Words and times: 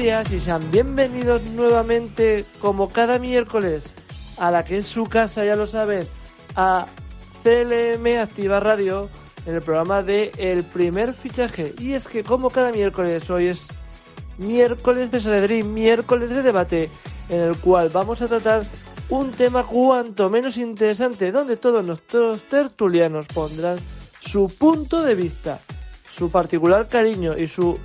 y 0.00 0.40
sean 0.40 0.70
bienvenidos 0.70 1.52
nuevamente, 1.52 2.46
como 2.58 2.88
cada 2.88 3.18
miércoles, 3.18 3.84
a 4.38 4.50
la 4.50 4.64
que 4.64 4.78
es 4.78 4.86
su 4.86 5.04
casa, 5.04 5.44
ya 5.44 5.56
lo 5.56 5.66
saben, 5.66 6.08
a 6.56 6.86
CLM 7.42 8.18
Activa 8.18 8.60
Radio, 8.60 9.10
en 9.44 9.56
el 9.56 9.60
programa 9.60 10.02
de 10.02 10.32
El 10.38 10.64
Primer 10.64 11.12
Fichaje. 11.12 11.74
Y 11.78 11.92
es 11.92 12.08
que, 12.08 12.24
como 12.24 12.48
cada 12.48 12.72
miércoles, 12.72 13.28
hoy 13.28 13.48
es 13.48 13.60
miércoles 14.38 15.10
de 15.10 15.20
Saledrín, 15.20 15.74
miércoles 15.74 16.30
de 16.30 16.40
debate, 16.40 16.88
en 17.28 17.40
el 17.40 17.56
cual 17.58 17.90
vamos 17.90 18.22
a 18.22 18.26
tratar 18.26 18.62
un 19.10 19.30
tema 19.32 19.64
cuanto 19.64 20.30
menos 20.30 20.56
interesante, 20.56 21.30
donde 21.30 21.58
todos 21.58 21.84
nuestros 21.84 22.40
tertulianos 22.48 23.26
pondrán 23.26 23.76
su 24.18 24.50
punto 24.58 25.02
de 25.02 25.14
vista, 25.14 25.58
su 26.10 26.30
particular 26.30 26.86
cariño 26.86 27.34
y 27.36 27.48
su 27.48 27.78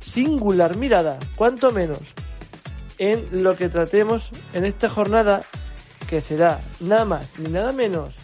singular 0.00 0.76
mirada, 0.76 1.18
cuanto 1.36 1.70
menos, 1.70 2.00
en 2.98 3.42
lo 3.42 3.56
que 3.56 3.68
tratemos 3.68 4.30
en 4.52 4.64
esta 4.64 4.88
jornada, 4.88 5.42
que 6.08 6.20
será 6.20 6.60
nada 6.80 7.04
más 7.04 7.38
ni 7.38 7.50
nada 7.50 7.72
menos 7.72 8.14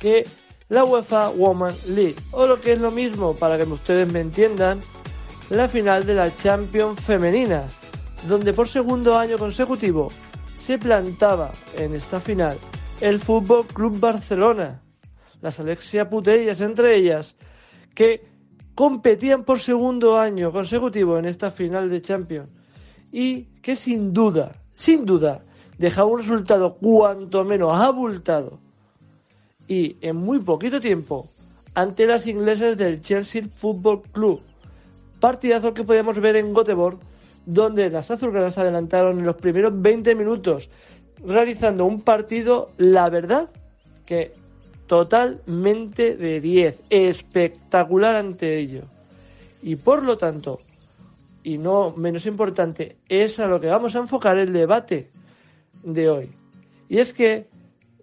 que 0.00 0.26
la 0.68 0.84
UEFA 0.84 1.30
Women 1.30 1.74
League, 1.88 2.16
o 2.32 2.46
lo 2.46 2.60
que 2.60 2.72
es 2.72 2.80
lo 2.80 2.90
mismo, 2.90 3.34
para 3.36 3.56
que 3.56 3.64
ustedes 3.64 4.10
me 4.12 4.20
entiendan, 4.20 4.80
la 5.50 5.68
final 5.68 6.06
de 6.06 6.14
la 6.14 6.34
Champions 6.36 7.00
femenina, 7.00 7.66
donde 8.26 8.52
por 8.52 8.68
segundo 8.68 9.18
año 9.18 9.36
consecutivo 9.38 10.08
se 10.54 10.78
plantaba 10.78 11.52
en 11.76 11.94
esta 11.94 12.20
final 12.20 12.56
el 13.00 13.20
Fútbol 13.20 13.66
Club 13.66 14.00
Barcelona, 14.00 14.80
las 15.42 15.60
Alexia 15.60 16.08
Putellas 16.08 16.60
entre 16.62 16.96
ellas, 16.96 17.36
que 17.94 18.26
competían 18.74 19.44
por 19.44 19.60
segundo 19.60 20.18
año 20.18 20.50
consecutivo 20.50 21.18
en 21.18 21.26
esta 21.26 21.50
final 21.50 21.88
de 21.88 22.02
Champions 22.02 22.50
y 23.12 23.44
que 23.62 23.76
sin 23.76 24.12
duda, 24.12 24.52
sin 24.74 25.04
duda, 25.04 25.42
dejaba 25.78 26.08
un 26.08 26.20
resultado 26.20 26.74
cuanto 26.74 27.44
menos 27.44 27.78
abultado 27.78 28.58
y 29.68 29.96
en 30.00 30.16
muy 30.16 30.40
poquito 30.40 30.80
tiempo 30.80 31.28
ante 31.74 32.06
las 32.06 32.26
inglesas 32.26 32.76
del 32.76 33.00
Chelsea 33.00 33.42
Football 33.44 34.02
Club. 34.12 34.40
Partidazo 35.20 35.74
que 35.74 35.84
podíamos 35.84 36.20
ver 36.20 36.36
en 36.36 36.52
Göteborg, 36.54 36.98
donde 37.46 37.90
las 37.90 38.10
azulgranas 38.10 38.58
adelantaron 38.58 39.18
en 39.18 39.26
los 39.26 39.36
primeros 39.36 39.80
20 39.80 40.14
minutos, 40.14 40.68
realizando 41.24 41.84
un 41.84 42.02
partido, 42.02 42.70
la 42.76 43.08
verdad, 43.08 43.48
que 44.06 44.34
totalmente 44.86 46.16
de 46.16 46.40
10, 46.40 46.80
espectacular 46.90 48.16
ante 48.16 48.58
ello. 48.58 48.82
Y 49.62 49.76
por 49.76 50.02
lo 50.02 50.16
tanto, 50.16 50.60
y 51.42 51.58
no 51.58 51.92
menos 51.96 52.26
importante, 52.26 52.96
es 53.08 53.40
a 53.40 53.46
lo 53.46 53.60
que 53.60 53.68
vamos 53.68 53.96
a 53.96 54.00
enfocar 54.00 54.38
el 54.38 54.52
debate 54.52 55.10
de 55.82 56.08
hoy. 56.08 56.30
Y 56.88 56.98
es 56.98 57.12
que 57.12 57.46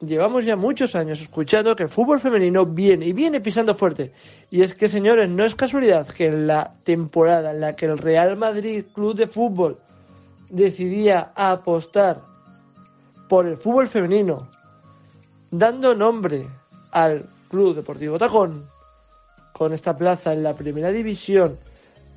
llevamos 0.02 0.46
ya 0.46 0.56
muchos 0.56 0.96
años 0.96 1.22
escuchando 1.22 1.76
que 1.76 1.84
el 1.84 1.90
fútbol 1.90 2.20
femenino 2.20 2.66
viene 2.66 3.06
y 3.06 3.14
viene 3.14 3.42
pisando 3.42 3.74
fuerte. 3.74 4.12
Y 4.50 4.62
es 4.62 4.74
que, 4.74 4.88
señores, 4.88 5.30
no 5.30 5.46
es 5.46 5.56
casualidad 5.56 6.08
que 6.08 6.28
en 6.28 6.48
la 6.48 6.74
temporada 6.84 7.52
en 7.52 7.62
la 7.62 7.76
que 7.76 7.86
el 7.86 7.98
Real 7.98 8.38
Madrid 8.38 8.86
Club 8.94 9.16
de 9.16 9.28
Fútbol 9.28 9.78
decidía 10.50 11.32
apostar 11.36 12.22
por 13.30 13.48
el 13.48 13.58
fútbol 13.58 13.88
femenino, 13.88 14.50
dando 15.52 15.96
nombre 15.96 16.48
al 16.92 17.26
Club 17.50 17.76
Deportivo 17.76 18.18
Tacón, 18.18 18.68
con 19.54 19.74
esta 19.74 19.96
plaza 19.96 20.34
en 20.34 20.44
la 20.44 20.54
primera 20.54 20.92
división, 20.92 21.58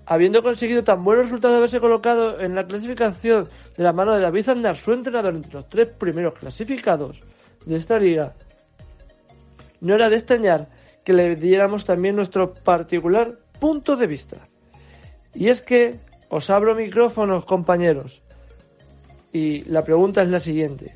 habiendo 0.07 0.43
conseguido 0.43 0.85
tan 0.85 1.03
buenos 1.03 1.27
resultados 1.27 1.55
de 1.55 1.59
haberse 1.59 1.81
colocado 1.81 2.41
en 2.41 2.55
la 2.55 2.67
clasificación 2.67 3.49
de 3.77 3.83
la 3.83 3.93
mano 3.93 4.13
de 4.15 4.21
David 4.21 4.49
Aznar, 4.49 4.77
su 4.77 4.93
entrenador, 4.93 5.35
entre 5.35 5.53
los 5.53 5.69
tres 5.69 5.89
primeros 5.89 6.35
clasificados, 6.35 7.23
de 7.65 7.77
esta 7.77 7.99
liga, 7.99 8.35
no 9.81 9.95
era 9.95 10.11
de 10.11 10.17
extrañar 10.17 10.69
que 11.05 11.13
le 11.13 11.37
diéramos 11.37 11.85
también 11.85 12.17
nuestro 12.17 12.55
particular 12.55 13.39
punto 13.61 13.97
de 13.97 14.07
vista. 14.07 14.37
Y 15.35 15.49
es 15.49 15.63
que 15.63 15.99
os 16.29 16.49
abro 16.51 16.75
micrófonos, 16.75 17.45
compañeros. 17.45 18.23
Y 19.33 19.65
la 19.65 19.85
pregunta 19.85 20.23
es 20.23 20.29
la 20.29 20.41
siguiente. 20.41 20.95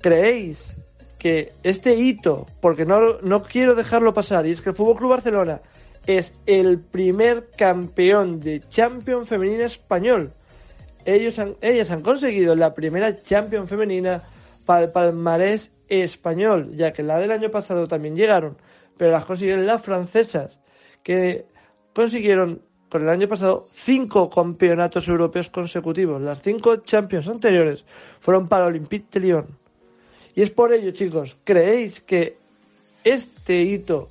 ¿Creéis 0.00 0.74
que 1.18 1.52
este 1.62 1.94
hito, 1.94 2.46
porque 2.60 2.86
no, 2.86 3.18
no 3.20 3.42
quiero 3.42 3.74
dejarlo 3.74 4.14
pasar, 4.14 4.46
y 4.46 4.52
es 4.52 4.60
que 4.60 4.70
el 4.70 4.76
Fútbol 4.76 4.96
Club 4.96 5.10
Barcelona 5.10 5.60
es 6.06 6.32
el 6.46 6.78
primer 6.80 7.50
campeón 7.56 8.40
de 8.40 8.60
Champions 8.68 9.28
femenina 9.28 9.64
español? 9.64 10.32
Ellos 11.04 11.38
han, 11.38 11.56
ellas 11.60 11.90
han 11.90 12.02
conseguido 12.02 12.54
la 12.54 12.74
primera 12.74 13.22
Champions 13.22 13.68
femenina 13.68 14.22
para 14.64 14.84
el 14.84 14.92
palmarés 14.92 15.70
español, 15.88 16.70
ya 16.74 16.92
que 16.92 17.02
la 17.02 17.18
del 17.18 17.32
año 17.32 17.50
pasado 17.50 17.88
también 17.88 18.14
llegaron, 18.14 18.56
pero 18.96 19.12
las 19.12 19.24
consiguieron 19.24 19.66
las 19.66 19.82
francesas, 19.82 20.58
que 21.02 21.46
consiguieron 21.94 22.62
con 22.88 23.02
el 23.02 23.08
año 23.08 23.28
pasado 23.28 23.66
cinco 23.72 24.30
campeonatos 24.30 25.08
europeos 25.08 25.50
consecutivos. 25.50 26.20
Las 26.22 26.40
cinco 26.42 26.76
Champions 26.76 27.28
anteriores 27.28 27.84
fueron 28.20 28.48
para 28.48 28.66
Olympique 28.66 29.06
de 29.12 29.20
Lyon. 29.20 29.46
Y 30.38 30.42
es 30.42 30.50
por 30.50 30.72
ello, 30.72 30.92
chicos, 30.92 31.36
¿creéis 31.42 32.00
que 32.00 32.36
este 33.02 33.60
hito 33.60 34.06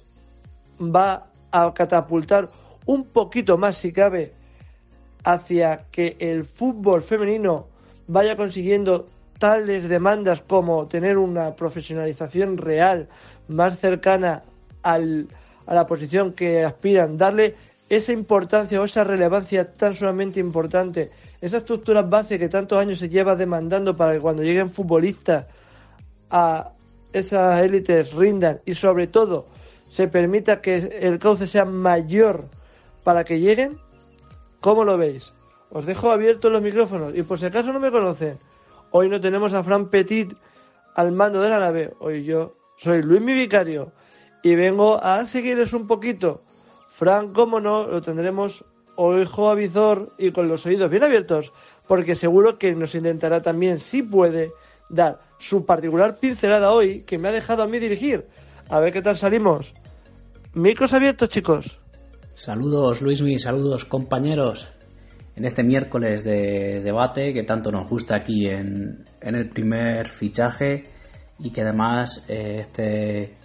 va 0.77 1.27
a 1.53 1.73
catapultar 1.73 2.49
un 2.85 3.05
poquito 3.05 3.57
más, 3.57 3.77
si 3.77 3.93
cabe, 3.93 4.33
hacia 5.23 5.85
que 5.89 6.17
el 6.19 6.43
fútbol 6.43 7.01
femenino 7.01 7.67
vaya 8.07 8.35
consiguiendo 8.35 9.07
tales 9.39 9.88
demandas 9.88 10.41
como 10.41 10.85
tener 10.88 11.17
una 11.17 11.55
profesionalización 11.55 12.57
real 12.57 13.07
más 13.47 13.79
cercana 13.79 14.44
al, 14.83 15.29
a 15.65 15.73
la 15.73 15.88
posición 15.88 16.33
que 16.33 16.65
aspiran, 16.65 17.17
darle 17.17 17.55
esa 17.88 18.11
importancia 18.11 18.81
o 18.81 18.83
esa 18.83 19.05
relevancia 19.05 19.71
tan 19.71 19.95
sumamente 19.95 20.41
importante, 20.41 21.09
esa 21.39 21.59
estructura 21.59 22.01
base 22.01 22.38
que 22.38 22.49
tantos 22.49 22.77
años 22.77 22.99
se 22.99 23.07
lleva 23.07 23.38
demandando 23.38 23.95
para 23.95 24.11
que 24.11 24.19
cuando 24.19 24.44
lleguen 24.44 24.69
futbolistas 24.71 25.47
a 26.29 26.71
esas 27.13 27.63
élites 27.63 28.13
rindan 28.13 28.61
y 28.65 28.73
sobre 28.73 29.07
todo 29.07 29.47
se 29.89 30.07
permita 30.07 30.61
que 30.61 30.75
el 31.01 31.19
cauce 31.19 31.47
sea 31.47 31.65
mayor 31.65 32.45
para 33.03 33.23
que 33.23 33.39
lleguen, 33.39 33.77
¿cómo 34.59 34.83
lo 34.83 34.97
veis? 34.97 35.33
Os 35.69 35.85
dejo 35.85 36.11
abiertos 36.11 36.51
los 36.51 36.61
micrófonos 36.61 37.15
y 37.15 37.23
por 37.23 37.39
si 37.39 37.45
acaso 37.45 37.71
no 37.71 37.79
me 37.79 37.91
conocen, 37.91 38.38
Hoy 38.91 39.09
no 39.09 39.19
tenemos 39.19 39.53
a 39.53 39.63
Fran 39.63 39.89
Petit 39.89 40.33
al 40.95 41.11
mando 41.11 41.41
de 41.41 41.49
la 41.49 41.59
nave. 41.59 41.93
Hoy 41.99 42.23
yo 42.23 42.53
soy 42.77 43.01
Luis 43.01 43.21
mi 43.21 43.33
vicario 43.33 43.91
y 44.41 44.55
vengo 44.55 45.03
a 45.03 45.25
seguirles 45.25 45.73
un 45.73 45.88
poquito. 45.88 46.41
Fran, 46.91 47.33
como 47.33 47.59
no, 47.59 47.85
lo 47.85 48.01
tendremos 48.01 48.63
ojo 48.95 49.49
avizor 49.49 50.13
y 50.17 50.31
con 50.31 50.47
los 50.47 50.65
oídos 50.65 50.89
bien 50.89 51.03
abiertos, 51.03 51.51
porque 51.85 52.15
seguro 52.15 52.57
que 52.57 52.73
nos 52.73 52.95
intentará 52.95 53.41
también, 53.41 53.79
si 53.79 54.01
puede, 54.01 54.53
dar 54.89 55.19
su 55.39 55.65
particular 55.65 56.17
pincelada 56.19 56.71
hoy 56.71 57.03
que 57.03 57.17
me 57.17 57.29
ha 57.29 57.31
dejado 57.31 57.63
a 57.63 57.67
mí 57.67 57.79
dirigir. 57.79 58.25
A 58.69 58.79
ver 58.79 58.91
qué 58.91 59.01
tal 59.01 59.15
salimos. 59.15 59.73
Micros 60.53 60.93
abiertos, 60.93 61.29
chicos. 61.29 61.79
Saludos, 62.33 63.01
Luismi, 63.01 63.39
saludos, 63.39 63.85
compañeros 63.85 64.67
en 65.37 65.45
este 65.45 65.63
miércoles 65.63 66.23
de 66.23 66.81
debate 66.81 67.31
que 67.31 67.43
tanto 67.43 67.71
nos 67.71 67.87
gusta 67.87 68.15
aquí 68.15 68.47
en, 68.47 69.05
el 69.21 69.49
primer 69.49 70.07
fichaje 70.07 70.85
y 71.39 71.51
que 71.51 71.62
además 71.62 72.25
eh, 72.27 72.57
este, 72.59 73.35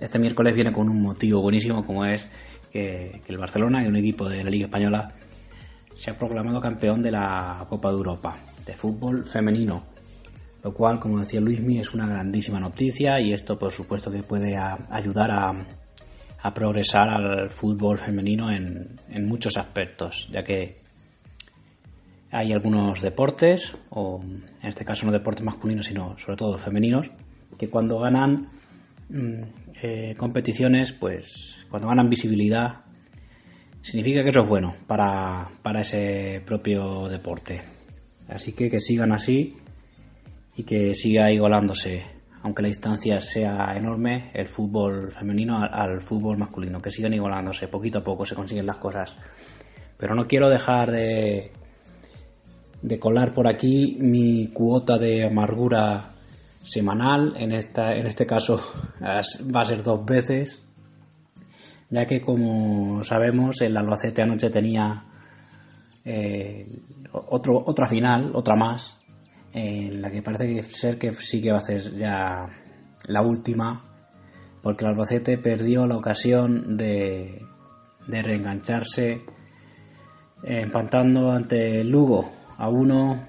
este 0.00 0.18
miércoles 0.18 0.54
viene 0.54 0.72
con 0.72 0.88
un 0.88 1.02
motivo 1.02 1.42
buenísimo 1.42 1.84
como 1.84 2.06
es 2.06 2.26
que, 2.72 3.20
el 3.26 3.38
Barcelona 3.38 3.84
y 3.84 3.86
un 3.86 3.96
equipo 3.96 4.28
de 4.30 4.42
la 4.42 4.48
Liga 4.48 4.64
Española 4.64 5.12
se 5.94 6.10
ha 6.10 6.16
proclamado 6.16 6.58
campeón 6.58 7.02
de 7.02 7.10
la 7.10 7.66
Copa 7.68 7.90
de 7.90 7.96
Europa 7.96 8.38
de 8.64 8.72
fútbol 8.72 9.26
femenino 9.26 9.91
lo 10.62 10.72
cual 10.72 10.98
como 10.98 11.18
decía 11.18 11.40
Luismi 11.40 11.78
es 11.78 11.92
una 11.92 12.06
grandísima 12.06 12.60
noticia 12.60 13.20
y 13.20 13.32
esto 13.32 13.58
por 13.58 13.72
supuesto 13.72 14.10
que 14.10 14.22
puede 14.22 14.56
ayudar 14.56 15.30
a, 15.30 15.66
a 16.42 16.54
progresar 16.54 17.08
al 17.08 17.50
fútbol 17.50 17.98
femenino 17.98 18.50
en, 18.50 19.26
muchos 19.26 19.56
aspectos 19.56 20.28
ya 20.30 20.42
que 20.42 20.76
hay 22.34 22.50
algunos 22.50 23.02
deportes, 23.02 23.76
o 23.90 24.22
en 24.22 24.66
este 24.66 24.86
caso 24.86 25.04
no 25.04 25.12
deportes 25.12 25.44
masculinos, 25.44 25.84
sino 25.84 26.16
sobre 26.16 26.38
todo 26.38 26.56
femeninos, 26.56 27.10
que 27.58 27.68
cuando 27.68 27.98
ganan 27.98 28.46
mm, 29.10 29.42
eh, 29.82 30.14
competiciones, 30.16 30.92
pues 30.92 31.66
cuando 31.68 31.88
ganan 31.88 32.08
visibilidad, 32.08 32.84
significa 33.82 34.22
que 34.22 34.30
eso 34.30 34.40
es 34.40 34.48
bueno 34.48 34.74
para, 34.86 35.50
para 35.62 35.82
ese 35.82 36.40
propio 36.46 37.06
deporte. 37.10 37.60
Así 38.28 38.52
que 38.52 38.70
que 38.70 38.80
sigan 38.80 39.12
así 39.12 39.56
y 40.56 40.64
que 40.64 40.94
siga 40.94 41.30
igualándose, 41.30 42.02
aunque 42.42 42.62
la 42.62 42.68
distancia 42.68 43.20
sea 43.20 43.74
enorme, 43.76 44.30
el 44.34 44.48
fútbol 44.48 45.12
femenino 45.12 45.58
al, 45.58 46.00
fútbol 46.00 46.38
masculino, 46.38 46.80
que 46.80 46.90
sigan 46.90 47.14
igualándose, 47.14 47.68
poquito 47.68 47.98
a 47.98 48.04
poco 48.04 48.24
se 48.24 48.34
consiguen 48.34 48.66
las 48.66 48.78
cosas. 48.78 49.16
Pero 49.96 50.14
no 50.14 50.24
quiero 50.24 50.48
dejar 50.48 50.90
de, 50.90 51.52
de 52.82 52.98
colar 52.98 53.32
por 53.32 53.48
aquí 53.48 53.96
mi 54.00 54.48
cuota 54.48 54.98
de 54.98 55.24
amargura 55.24 56.10
semanal. 56.62 57.34
En, 57.36 57.52
esta, 57.52 57.94
en 57.94 58.06
este 58.06 58.26
caso 58.26 58.60
va 59.00 59.60
a 59.60 59.64
ser 59.64 59.82
dos 59.82 60.04
veces, 60.04 60.62
ya 61.90 62.04
que 62.06 62.20
como 62.20 63.02
sabemos 63.02 63.60
el 63.60 63.76
Albacete 63.76 64.22
anoche 64.22 64.50
tenía 64.50 65.04
eh, 66.04 66.66
otro, 67.12 67.62
otra 67.64 67.86
final, 67.86 68.32
otra 68.34 68.56
más, 68.56 69.01
en 69.52 70.00
la 70.00 70.10
que 70.10 70.22
parece 70.22 70.62
ser 70.62 70.98
que 70.98 71.12
sí 71.12 71.40
que 71.40 71.52
va 71.52 71.58
a 71.58 71.62
ser 71.62 71.80
ya 71.96 72.48
la 73.08 73.22
última, 73.22 73.82
porque 74.62 74.84
el 74.84 74.90
Albacete 74.90 75.38
perdió 75.38 75.86
la 75.86 75.96
ocasión 75.96 76.76
de, 76.76 77.42
de 78.06 78.22
reengancharse 78.22 79.16
empantando 80.44 81.30
ante 81.30 81.84
Lugo 81.84 82.30
a 82.58 82.68
uno 82.68 83.28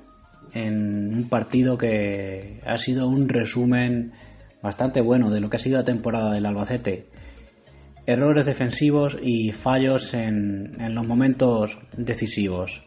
en 0.53 1.15
un 1.15 1.29
partido 1.29 1.77
que 1.77 2.61
ha 2.65 2.77
sido 2.77 3.07
un 3.07 3.27
resumen 3.27 4.13
bastante 4.61 5.01
bueno 5.01 5.29
de 5.29 5.39
lo 5.39 5.49
que 5.49 5.57
ha 5.57 5.59
sido 5.59 5.77
la 5.77 5.83
temporada 5.83 6.31
del 6.31 6.45
Albacete. 6.45 7.09
Errores 8.05 8.45
defensivos 8.45 9.17
y 9.21 9.51
fallos 9.51 10.13
en, 10.13 10.73
los 10.93 11.07
momentos 11.07 11.79
decisivos. 11.97 12.83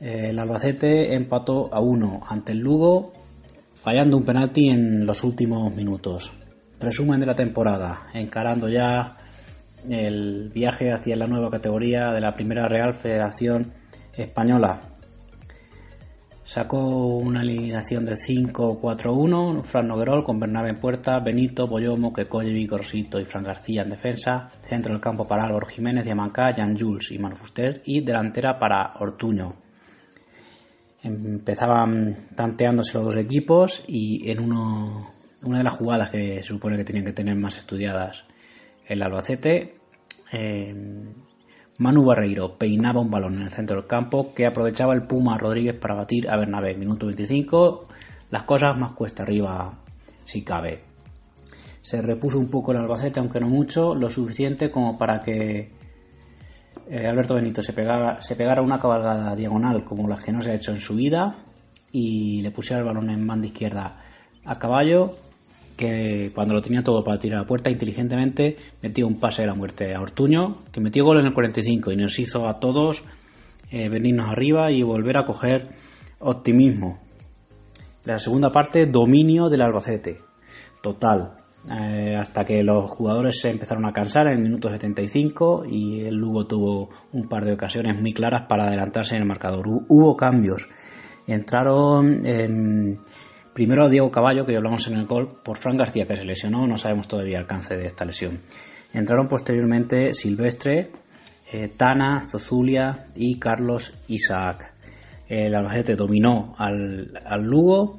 El 0.00 0.38
Albacete 0.38 1.14
empató 1.14 1.68
a 1.74 1.80
uno 1.80 2.20
ante 2.26 2.52
el 2.52 2.58
Lugo, 2.60 3.12
fallando 3.74 4.16
un 4.16 4.24
penalti 4.24 4.70
en 4.70 5.04
los 5.04 5.22
últimos 5.24 5.74
minutos. 5.74 6.32
Resumen 6.80 7.20
de 7.20 7.26
la 7.26 7.34
temporada, 7.34 8.06
encarando 8.14 8.70
ya 8.70 9.16
el 9.90 10.50
viaje 10.54 10.90
hacia 10.90 11.16
la 11.16 11.26
nueva 11.26 11.50
categoría 11.50 12.12
de 12.12 12.20
la 12.22 12.32
Primera 12.32 12.66
Real 12.66 12.94
Federación 12.94 13.74
Española. 14.14 14.80
Sacó 16.44 16.78
una 17.18 17.42
alineación 17.42 18.06
de 18.06 18.14
5-4-1, 18.14 19.62
Fran 19.64 19.86
Noguerol 19.86 20.24
con 20.24 20.40
Bernabé 20.40 20.70
en 20.70 20.80
puerta, 20.80 21.20
Benito, 21.20 21.66
Boyomo, 21.66 22.14
Kekoye, 22.14 22.66
Corsito 22.66 23.20
y 23.20 23.26
Fran 23.26 23.44
García 23.44 23.82
en 23.82 23.90
defensa, 23.90 24.48
centro 24.60 24.92
del 24.92 25.02
campo 25.02 25.28
para 25.28 25.44
Álvaro 25.44 25.66
Jiménez, 25.66 26.06
Diamancá, 26.06 26.54
Jan 26.56 26.74
Jules 26.76 27.12
y 27.12 27.18
Manufuster 27.18 27.82
y 27.84 28.00
delantera 28.00 28.58
para 28.58 28.94
Ortuño. 28.98 29.69
Empezaban 31.02 32.28
tanteándose 32.34 32.98
los 32.98 33.06
dos 33.06 33.16
equipos 33.16 33.82
y 33.86 34.30
en 34.30 34.40
uno, 34.40 35.10
una 35.42 35.58
de 35.58 35.64
las 35.64 35.76
jugadas 35.76 36.10
que 36.10 36.42
se 36.42 36.48
supone 36.48 36.76
que 36.76 36.84
tenían 36.84 37.06
que 37.06 37.12
tener 37.12 37.36
más 37.36 37.56
estudiadas 37.56 38.24
el 38.86 39.02
Albacete, 39.02 39.74
eh, 40.32 40.74
Manu 41.78 42.04
Barreiro 42.04 42.58
peinaba 42.58 43.00
un 43.00 43.10
balón 43.10 43.36
en 43.36 43.42
el 43.42 43.50
centro 43.50 43.76
del 43.76 43.86
campo 43.86 44.34
que 44.34 44.46
aprovechaba 44.46 44.92
el 44.92 45.04
Puma 45.04 45.38
Rodríguez 45.38 45.76
para 45.76 45.94
batir 45.94 46.28
a 46.28 46.36
Bernabé. 46.36 46.74
Minuto 46.74 47.06
25, 47.06 47.88
las 48.30 48.42
cosas 48.42 48.76
más 48.76 48.92
cuesta 48.92 49.22
arriba 49.22 49.78
si 50.24 50.42
cabe. 50.42 50.80
Se 51.82 52.02
repuso 52.02 52.38
un 52.38 52.50
poco 52.50 52.72
el 52.72 52.78
Albacete, 52.78 53.20
aunque 53.20 53.40
no 53.40 53.48
mucho, 53.48 53.94
lo 53.94 54.10
suficiente 54.10 54.70
como 54.70 54.98
para 54.98 55.22
que 55.22 55.70
eh, 56.90 57.06
Alberto 57.06 57.36
Benito 57.36 57.62
se 57.62 57.72
pegara, 57.72 58.20
se 58.20 58.34
pegara 58.34 58.62
una 58.62 58.80
cabalgada 58.80 59.36
diagonal 59.36 59.84
como 59.84 60.08
las 60.08 60.24
que 60.24 60.32
no 60.32 60.42
se 60.42 60.50
ha 60.50 60.54
hecho 60.54 60.72
en 60.72 60.80
su 60.80 60.96
vida 60.96 61.44
y 61.92 62.42
le 62.42 62.50
pusiera 62.50 62.80
el 62.80 62.86
balón 62.86 63.10
en 63.10 63.24
banda 63.26 63.46
izquierda 63.46 64.02
a 64.44 64.56
caballo 64.56 65.14
que 65.76 66.30
cuando 66.34 66.52
lo 66.52 66.60
tenía 66.60 66.82
todo 66.82 67.02
para 67.02 67.18
tirar 67.18 67.38
a 67.38 67.42
la 67.42 67.46
puerta, 67.46 67.70
inteligentemente 67.70 68.56
metió 68.82 69.06
un 69.06 69.18
pase 69.18 69.42
de 69.42 69.48
la 69.48 69.54
muerte 69.54 69.94
a 69.94 70.00
Ortuño, 70.02 70.56
que 70.72 70.80
metió 70.80 71.04
gol 71.04 71.20
en 71.20 71.26
el 71.26 71.32
45 71.32 71.92
y 71.92 71.96
nos 71.96 72.18
hizo 72.18 72.46
a 72.48 72.60
todos 72.60 73.02
eh, 73.70 73.88
venirnos 73.88 74.28
arriba 74.28 74.70
y 74.70 74.82
volver 74.82 75.16
a 75.16 75.24
coger 75.24 75.68
optimismo. 76.18 76.98
La 78.04 78.18
segunda 78.18 78.52
parte, 78.52 78.86
dominio 78.86 79.48
del 79.48 79.62
Albacete, 79.62 80.18
total, 80.82 81.36
eh, 81.68 82.14
hasta 82.16 82.44
que 82.44 82.62
los 82.62 82.90
jugadores 82.90 83.40
se 83.40 83.50
empezaron 83.50 83.84
a 83.86 83.92
cansar 83.92 84.26
en 84.28 84.38
el 84.38 84.42
minuto 84.42 84.70
75 84.70 85.64
y 85.68 86.00
el 86.00 86.14
Lugo 86.14 86.46
tuvo 86.46 86.90
un 87.12 87.28
par 87.28 87.44
de 87.44 87.52
ocasiones 87.52 88.00
muy 88.00 88.12
claras 88.12 88.46
para 88.48 88.68
adelantarse 88.68 89.14
en 89.14 89.22
el 89.22 89.28
marcador. 89.28 89.66
Hubo 89.66 90.16
cambios. 90.16 90.68
Entraron 91.26 92.24
en 92.24 92.98
Primero 93.52 93.88
Diego 93.88 94.10
Caballo, 94.10 94.46
que 94.46 94.52
ya 94.52 94.58
hablamos 94.58 94.86
en 94.86 94.94
el 94.96 95.06
gol, 95.06 95.28
por 95.44 95.56
Fran 95.56 95.76
García, 95.76 96.06
que 96.06 96.16
se 96.16 96.24
lesionó, 96.24 96.66
no 96.66 96.76
sabemos 96.76 97.08
todavía 97.08 97.36
el 97.36 97.42
alcance 97.42 97.76
de 97.76 97.86
esta 97.86 98.04
lesión. 98.04 98.40
Entraron 98.92 99.26
posteriormente 99.26 100.12
Silvestre, 100.12 100.90
eh, 101.52 101.68
Tana, 101.76 102.22
Zozulia 102.22 103.06
y 103.14 103.38
Carlos 103.38 103.92
Isaac. 104.08 104.72
El 105.28 105.54
Albacete 105.54 105.94
dominó 105.94 106.54
al, 106.58 107.12
Lugo 107.42 107.98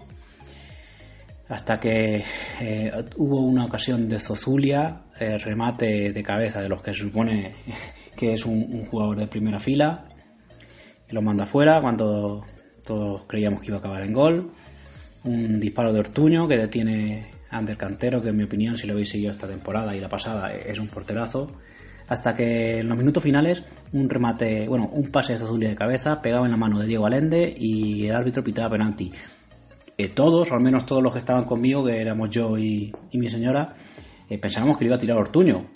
hasta 1.51 1.77
que 1.77 2.23
eh, 2.61 2.91
hubo 3.17 3.41
una 3.41 3.65
ocasión 3.65 4.07
de 4.07 4.19
Zozulia, 4.19 5.01
el 5.19 5.37
remate 5.41 6.13
de 6.13 6.23
cabeza 6.23 6.61
de 6.61 6.69
los 6.69 6.81
que 6.81 6.93
se 6.93 7.01
supone 7.01 7.53
que 8.15 8.31
es 8.31 8.45
un, 8.45 8.85
jugador 8.85 9.17
de 9.17 9.27
primera 9.27 9.59
fila, 9.59 10.05
lo 11.09 11.21
manda 11.21 11.45
fuera 11.45 11.81
cuando 11.81 12.45
todos 12.85 13.25
creíamos 13.27 13.59
que 13.59 13.67
iba 13.67 13.75
a 13.75 13.79
acabar 13.79 14.01
en 14.01 14.13
gol 14.13 14.51
un 15.25 15.59
disparo 15.59 15.91
de 15.91 15.99
Ortuño 15.99 16.47
que 16.47 16.55
detiene 16.55 17.31
Ander 17.49 17.75
Cantero, 17.75 18.21
que 18.21 18.29
en 18.29 18.37
mi 18.37 18.45
opinión, 18.45 18.77
si 18.77 18.87
lo 18.87 18.93
habéis 18.93 19.09
seguido 19.09 19.31
esta 19.31 19.45
temporada 19.45 19.93
y 19.93 19.99
la 19.99 20.07
pasada, 20.07 20.51
es 20.51 20.79
un 20.79 20.87
porterazo. 20.87 21.47
Hasta 22.07 22.33
que 22.33 22.79
en 22.79 22.87
los 22.87 22.97
minutos 22.97 23.21
finales, 23.21 23.63
un 23.91 24.09
remate, 24.09 24.67
bueno, 24.67 24.89
un 24.91 25.11
pase 25.11 25.33
de 25.33 25.39
Zazulia 25.39 25.69
de 25.69 25.75
cabeza, 25.75 26.21
pegado 26.21 26.45
en 26.45 26.51
la 26.51 26.57
mano 26.57 26.79
de 26.79 26.87
Diego 26.87 27.05
Alende 27.05 27.53
y 27.55 28.07
el 28.07 28.15
árbitro 28.15 28.43
pitaba 28.43 28.71
penalti. 28.71 29.11
Todos, 30.09 30.51
o 30.51 30.55
al 30.55 30.61
menos 30.61 30.85
todos 30.85 31.03
los 31.03 31.13
que 31.13 31.19
estaban 31.19 31.45
conmigo, 31.45 31.85
que 31.85 31.99
éramos 31.99 32.29
yo 32.29 32.57
y, 32.57 32.91
mi 33.13 33.27
señora, 33.29 33.75
eh, 34.29 34.37
pensábamos 34.37 34.77
que 34.77 34.85
iba 34.85 34.95
a 34.95 34.99
tirar 34.99 35.17
Ortuño, 35.17 35.67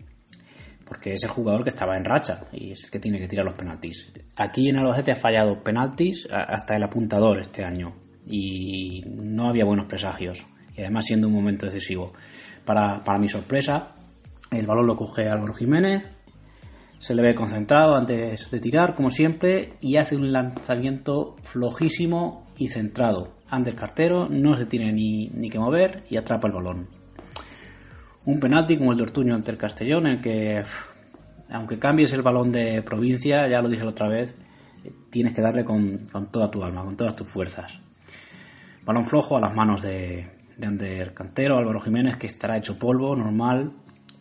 porque 0.85 1.13
es 1.13 1.23
el 1.23 1.29
jugador 1.29 1.63
que 1.63 1.69
estaba 1.69 1.95
en 1.97 2.05
racha 2.05 2.45
y 2.51 2.71
es 2.71 2.85
el 2.85 2.91
que 2.91 2.99
tiene 2.99 3.19
que 3.19 3.27
tirar 3.27 3.45
los 3.45 3.55
penaltis. 3.55 4.11
Aquí 4.37 4.69
en 4.69 4.77
Albacete 4.77 5.11
ha 5.11 5.15
fallado 5.15 5.63
penaltis 5.63 6.27
hasta 6.31 6.75
el 6.75 6.83
apuntador 6.83 7.39
este 7.39 7.63
año 7.63 7.95
y 8.27 9.01
no 9.05 9.49
había 9.49 9.65
buenos 9.65 9.87
presagios. 9.87 10.45
Y 10.75 10.81
además 10.81 11.05
siendo 11.05 11.27
un 11.27 11.33
momento 11.33 11.65
decisivo. 11.65 12.13
Para, 12.65 13.01
mi 13.19 13.27
sorpresa, 13.27 13.91
el 14.51 14.65
balón 14.65 14.87
lo 14.87 14.95
coge 14.95 15.27
Álvaro 15.27 15.53
Jiménez, 15.53 16.03
se 16.97 17.13
le 17.13 17.21
ve 17.21 17.35
concentrado 17.35 17.95
antes 17.95 18.49
de 18.49 18.59
tirar, 18.59 18.95
como 18.95 19.09
siempre, 19.09 19.73
y 19.81 19.97
hace 19.97 20.15
un 20.15 20.31
lanzamiento 20.31 21.35
flojísimo 21.43 22.47
y 22.57 22.69
centrado. 22.69 23.34
Antes 23.49 23.75
cartero, 23.75 24.27
no 24.29 24.57
se 24.57 24.65
tiene 24.65 24.91
ni, 24.91 25.27
ni 25.29 25.49
que 25.49 25.59
mover 25.59 26.03
y 26.09 26.17
atrapa 26.17 26.47
el 26.47 26.53
balón. 26.53 26.87
Un 28.25 28.39
penalti 28.39 28.77
como 28.77 28.91
el 28.91 28.97
de 28.97 29.03
Ortuño 29.03 29.35
ante 29.35 29.51
el 29.51 29.57
Castellón, 29.57 30.07
en 30.07 30.13
el 30.13 30.21
que, 30.21 30.63
aunque 31.49 31.77
cambies 31.77 32.11
el 32.13 32.23
balón 32.23 32.51
de 32.51 32.81
provincia, 32.81 33.47
ya 33.47 33.61
lo 33.61 33.69
dije 33.69 33.83
la 33.83 33.91
otra 33.91 34.07
vez, 34.07 34.35
tienes 35.11 35.33
que 35.33 35.41
darle 35.41 35.63
con, 35.63 36.07
con 36.11 36.31
toda 36.31 36.49
tu 36.49 36.63
alma, 36.63 36.83
con 36.83 36.97
todas 36.97 37.15
tus 37.15 37.27
fuerzas. 37.27 37.79
Balón 38.83 39.05
flojo 39.05 39.37
a 39.37 39.41
las 39.41 39.53
manos 39.53 39.83
de, 39.83 40.27
de 40.57 40.67
Ander 40.67 41.13
Cantero, 41.13 41.57
Álvaro 41.57 41.79
Jiménez, 41.79 42.17
que 42.17 42.27
estará 42.27 42.57
hecho 42.57 42.79
polvo, 42.79 43.15
normal, 43.15 43.73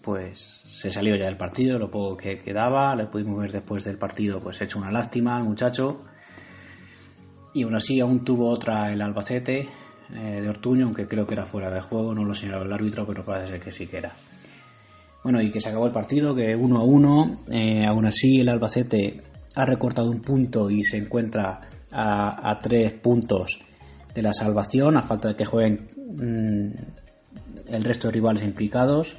pues 0.02 0.62
se 0.64 0.90
salió 0.90 1.16
ya 1.16 1.26
del 1.26 1.36
partido, 1.36 1.78
lo 1.78 1.90
poco 1.90 2.16
que 2.16 2.38
quedaba, 2.38 2.94
le 2.94 3.06
pudimos 3.06 3.38
ver 3.38 3.52
después 3.52 3.84
del 3.84 3.96
partido, 3.96 4.40
pues 4.40 4.60
hecho 4.60 4.78
una 4.78 4.90
lástima 4.90 5.36
al 5.36 5.44
muchacho. 5.44 5.98
Y 7.54 7.62
aún 7.62 7.76
así 7.76 8.00
aún 8.00 8.24
tuvo 8.24 8.50
otra 8.50 8.92
el 8.92 9.00
Albacete 9.00 9.68
eh, 10.12 10.40
de 10.42 10.48
Ortuño, 10.48 10.86
aunque 10.86 11.06
creo 11.06 11.26
que 11.26 11.34
era 11.34 11.46
fuera 11.46 11.70
de 11.70 11.80
juego, 11.80 12.14
no 12.14 12.24
lo 12.24 12.34
señalaba 12.34 12.64
el 12.64 12.72
árbitro, 12.72 13.06
pero 13.06 13.24
parece 13.24 13.52
ser 13.52 13.60
que 13.60 13.70
sí 13.70 13.86
que 13.86 13.98
era. 13.98 14.12
Bueno, 15.22 15.40
y 15.40 15.50
que 15.50 15.60
se 15.60 15.70
acabó 15.70 15.86
el 15.86 15.92
partido, 15.92 16.34
que 16.34 16.54
uno 16.54 16.78
a 16.78 16.84
uno, 16.84 17.40
eh, 17.50 17.86
aún 17.86 18.04
así 18.04 18.40
el 18.40 18.48
Albacete 18.50 19.22
ha 19.54 19.64
recortado 19.64 20.10
un 20.10 20.20
punto 20.20 20.68
y 20.68 20.82
se 20.82 20.98
encuentra 20.98 21.60
a, 21.90 22.58
tres 22.60 22.92
puntos 22.94 23.60
de 24.14 24.22
la 24.22 24.32
salvación, 24.32 24.96
a 24.96 25.02
falta 25.02 25.28
de 25.28 25.36
que 25.36 25.44
jueguen 25.44 25.86
mm, 25.96 27.72
el 27.72 27.84
resto 27.84 28.08
de 28.08 28.14
rivales 28.14 28.42
implicados. 28.42 29.16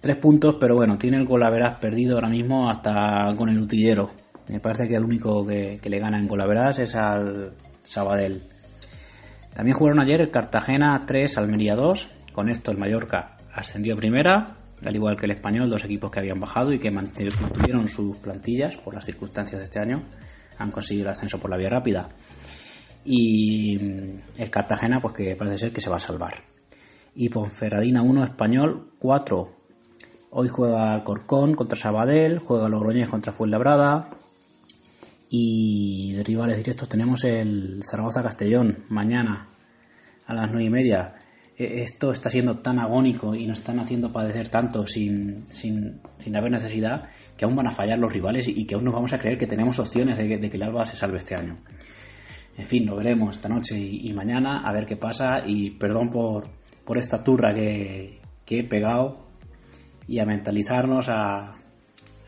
Tres 0.00 0.16
puntos, 0.16 0.56
pero 0.58 0.74
bueno, 0.74 0.98
tiene 0.98 1.18
el 1.18 1.26
golaveras 1.26 1.78
perdido 1.78 2.14
ahora 2.16 2.28
mismo 2.28 2.68
hasta 2.68 3.34
con 3.36 3.48
el 3.48 3.60
utillero. 3.60 4.10
Me 4.48 4.60
parece 4.60 4.88
que 4.88 4.96
el 4.96 5.04
único 5.04 5.46
que, 5.46 5.80
le 5.82 5.98
gana 5.98 6.18
en 6.18 6.26
golaveras 6.26 6.78
es 6.78 6.94
al 6.94 7.52
Sabadell. 7.82 8.42
También 9.54 9.76
jugaron 9.76 10.00
ayer 10.00 10.20
el 10.20 10.30
Cartagena 10.30 11.00
3, 11.06 11.38
Almería 11.38 11.74
2. 11.74 12.08
Con 12.32 12.48
esto 12.48 12.70
el 12.70 12.78
Mallorca 12.78 13.36
ascendió 13.54 13.94
a 13.94 13.98
primera, 13.98 14.54
al 14.84 14.94
igual 14.94 15.16
que 15.16 15.26
el 15.26 15.32
Español, 15.32 15.70
dos 15.70 15.84
equipos 15.84 16.10
que 16.10 16.20
habían 16.20 16.40
bajado 16.40 16.72
y 16.72 16.78
que 16.78 16.90
mantuvieron 16.90 17.88
sus 17.88 18.16
plantillas 18.16 18.76
por 18.78 18.94
las 18.94 19.04
circunstancias 19.04 19.60
de 19.60 19.64
este 19.64 19.80
año. 19.80 20.04
Han 20.58 20.70
conseguido 20.70 21.06
el 21.06 21.12
ascenso 21.12 21.38
por 21.38 21.50
la 21.50 21.56
vía 21.56 21.68
rápida 21.68 22.08
y 23.04 23.76
el 24.38 24.50
Cartagena 24.50 25.00
pues 25.00 25.14
que 25.14 25.36
parece 25.36 25.58
ser 25.58 25.72
que 25.72 25.80
se 25.80 25.90
va 25.90 25.96
a 25.96 26.00
salvar. 26.00 26.34
Y 27.14 27.28
Ponferradina 27.28 28.02
1, 28.02 28.24
Español 28.24 28.92
4. 28.98 29.48
Hoy 30.30 30.48
juega 30.48 31.04
Corcón 31.04 31.54
contra 31.54 31.78
Sabadell, 31.78 32.38
juega 32.38 32.68
Logroñés 32.68 33.08
contra 33.08 33.34
Fuenlabrada 33.34 34.21
Y 35.34 36.12
de 36.12 36.24
rivales 36.24 36.58
directos 36.58 36.90
tenemos 36.90 37.24
el 37.24 37.80
Zaragoza-Castellón 37.82 38.84
mañana 38.90 39.48
a 40.26 40.34
las 40.34 40.50
nueve 40.50 40.66
y 40.66 40.68
media. 40.68 41.14
E, 41.56 41.80
esto 41.80 42.10
está 42.10 42.28
siendo 42.28 42.58
tan 42.58 42.78
agónico 42.78 43.34
y 43.34 43.46
nos 43.46 43.60
están 43.60 43.80
haciendo 43.80 44.12
padecer 44.12 44.50
tanto 44.50 44.84
sin, 44.84 45.46
sin, 45.48 46.02
sin, 46.18 46.36
haber 46.36 46.52
necesidad 46.52 47.08
que 47.34 47.46
aún 47.46 47.56
van 47.56 47.68
a 47.68 47.70
fallar 47.70 47.98
los 47.98 48.12
rivales 48.12 48.46
y 48.46 48.66
que 48.66 48.74
aún 48.74 48.84
nos 48.84 48.92
vamos 48.92 49.14
a 49.14 49.18
creer 49.18 49.38
que 49.38 49.46
tenemos 49.46 49.78
opciones 49.78 50.18
de 50.18 50.50
que, 50.50 50.54
el 50.54 50.62
Alba 50.64 50.84
se 50.84 50.96
salve 50.96 51.16
este 51.16 51.34
año. 51.34 51.56
En 52.58 52.66
fin, 52.66 52.84
lo 52.84 52.96
veremos 52.96 53.36
esta 53.36 53.48
noche 53.48 53.78
y, 53.80 54.12
mañana 54.12 54.68
a 54.68 54.72
ver 54.74 54.84
qué 54.84 54.98
pasa 54.98 55.38
y 55.46 55.70
perdón 55.70 56.10
por, 56.10 56.50
por 56.84 56.98
esta 56.98 57.24
turra 57.24 57.54
que, 57.54 58.20
que 58.44 58.58
he 58.58 58.64
pegado 58.64 59.28
y 60.06 60.18
a 60.18 60.26
mentalizarnos 60.26 61.08
a, 61.08 61.61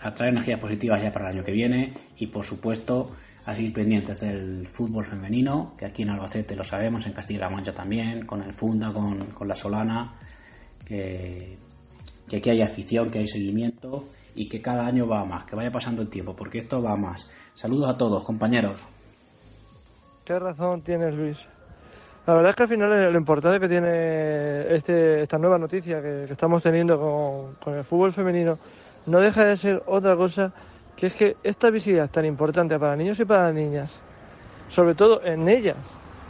a 0.04 0.12
traer 0.12 0.32
energías 0.32 0.60
positivas 0.60 1.02
ya 1.02 1.10
para 1.10 1.30
el 1.30 1.36
año 1.36 1.44
que 1.44 1.52
viene 1.52 1.94
y 2.18 2.26
por 2.26 2.44
supuesto 2.44 3.10
a 3.46 3.54
seguir 3.54 3.72
pendientes 3.72 4.20
del 4.20 4.66
fútbol 4.66 5.04
femenino, 5.04 5.74
que 5.78 5.86
aquí 5.86 6.02
en 6.02 6.10
Albacete 6.10 6.54
lo 6.54 6.64
sabemos, 6.64 7.06
en 7.06 7.12
Castilla-La 7.12 7.50
Mancha 7.50 7.72
también, 7.72 8.24
con 8.26 8.42
el 8.42 8.52
Funda, 8.52 8.92
con, 8.92 9.26
con 9.30 9.48
la 9.48 9.54
Solana, 9.54 10.14
que, 10.84 11.58
que 12.28 12.36
aquí 12.36 12.50
hay 12.50 12.62
afición, 12.62 13.10
que 13.10 13.18
hay 13.18 13.28
seguimiento 13.28 14.04
y 14.34 14.48
que 14.48 14.60
cada 14.60 14.86
año 14.86 15.06
va 15.06 15.24
más, 15.24 15.44
que 15.44 15.56
vaya 15.56 15.70
pasando 15.70 16.02
el 16.02 16.08
tiempo, 16.08 16.34
porque 16.36 16.58
esto 16.58 16.82
va 16.82 16.96
más. 16.96 17.28
Saludos 17.54 17.94
a 17.94 17.98
todos, 17.98 18.24
compañeros. 18.24 18.82
Qué 20.24 20.38
razón 20.38 20.82
tienes, 20.82 21.14
Luis. 21.14 21.38
La 22.26 22.34
verdad 22.34 22.50
es 22.50 22.56
que 22.56 22.62
al 22.62 22.68
final 22.70 23.12
lo 23.12 23.18
importante 23.18 23.60
que 23.60 23.68
tiene 23.68 24.74
este, 24.74 25.22
esta 25.22 25.36
nueva 25.36 25.58
noticia 25.58 26.00
que, 26.00 26.24
estamos 26.24 26.62
teniendo 26.62 26.98
con, 26.98 27.54
con, 27.56 27.74
el 27.74 27.84
fútbol 27.84 28.12
femenino 28.14 28.58
no 29.06 29.20
deja 29.20 29.44
de 29.44 29.56
ser 29.56 29.82
otra 29.86 30.16
cosa 30.16 30.52
que 30.96 31.06
es 31.06 31.14
que 31.14 31.36
esta 31.42 31.70
visibilidad 31.70 32.10
tan 32.10 32.24
importante 32.24 32.78
para 32.78 32.96
niños 32.96 33.18
y 33.20 33.24
para 33.24 33.52
niñas, 33.52 33.92
sobre 34.68 34.94
todo 34.94 35.24
en 35.24 35.48
ellas, 35.48 35.76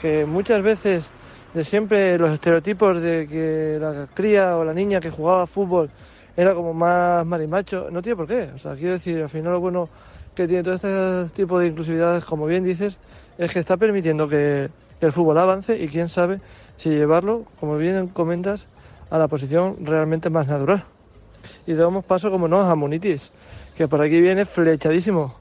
que 0.01 0.25
muchas 0.25 0.63
veces 0.63 1.11
de 1.53 1.65
siempre 1.65 2.19
los 2.19 2.31
estereotipos 2.31 3.01
de 3.01 3.29
que 3.29 3.79
la 3.81 4.09
cría 4.13 4.57
o 4.57 4.65
la 4.65 4.75
niña 4.75 5.01
que 5.01 5.11
jugaba 5.11 5.47
fútbol 5.47 5.89
era 6.37 6.55
como 6.55 6.75
más 6.75 7.25
marimacho, 7.25 7.89
no 7.91 8.03
tiene 8.03 8.17
por 8.17 8.27
qué. 8.27 8.51
O 8.55 8.59
sea, 8.59 8.75
quiero 8.75 8.95
decir, 8.95 9.23
al 9.23 9.29
final 9.29 9.53
lo 9.53 9.61
bueno 9.61 9.89
que 10.35 10.49
tiene 10.49 10.65
todo 10.65 10.75
este 10.75 11.35
tipo 11.35 11.59
de 11.61 11.69
inclusividad, 11.69 12.23
como 12.25 12.47
bien 12.47 12.65
dices, 12.65 12.99
es 13.39 13.53
que 13.53 13.61
está 13.61 13.77
permitiendo 13.77 14.29
que, 14.29 14.69
el 15.01 15.13
fútbol 15.13 15.37
avance 15.37 15.77
y 15.79 15.87
quién 15.89 16.09
sabe 16.09 16.41
si 16.79 16.89
llevarlo, 16.89 17.45
como 17.61 17.77
bien 17.77 18.09
comentas, 18.09 18.67
a 19.11 19.19
la 19.19 19.29
posición 19.29 19.77
realmente 19.85 20.31
más 20.31 20.49
natural. 20.49 20.94
Y 21.67 21.75
damos 21.75 22.05
paso, 22.05 22.31
como 22.31 22.49
no, 22.49 22.61
a 22.61 22.75
Munitis, 22.75 23.31
que 23.77 23.89
por 23.89 24.03
aquí 24.03 24.21
viene 24.21 24.45
flechadísimo. 24.45 25.35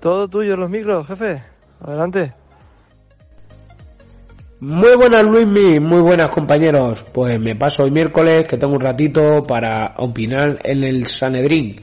Todo 0.00 0.28
tuyo 0.28 0.56
los 0.56 0.70
micros, 0.70 1.06
jefe. 1.06 1.42
Adelante. 1.80 2.32
Muy 4.60 4.96
buenas 4.96 5.22
Luismi, 5.22 5.78
muy 5.78 6.00
buenas 6.00 6.30
compañeros. 6.30 7.04
Pues 7.14 7.40
me 7.40 7.54
paso 7.54 7.84
hoy 7.84 7.92
miércoles 7.92 8.48
que 8.48 8.56
tengo 8.56 8.74
un 8.74 8.80
ratito 8.80 9.42
para 9.46 9.94
opinar 9.98 10.58
en 10.64 10.82
el 10.82 11.06
Sanedrín, 11.06 11.76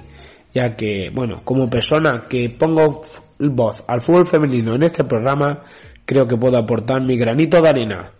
ya 0.53 0.75
que, 0.75 1.09
bueno, 1.13 1.39
como 1.45 1.69
persona 1.69 2.25
que 2.29 2.49
pongo 2.49 3.01
voz 3.39 3.81
al 3.87 4.01
fútbol 4.01 4.25
femenino 4.25 4.75
en 4.75 4.83
este 4.83 5.05
programa, 5.05 5.61
creo 6.05 6.27
que 6.27 6.35
puedo 6.35 6.57
aportar 6.57 7.01
mi 7.01 7.17
granito 7.17 7.61
de 7.61 7.69
arena. 7.69 8.11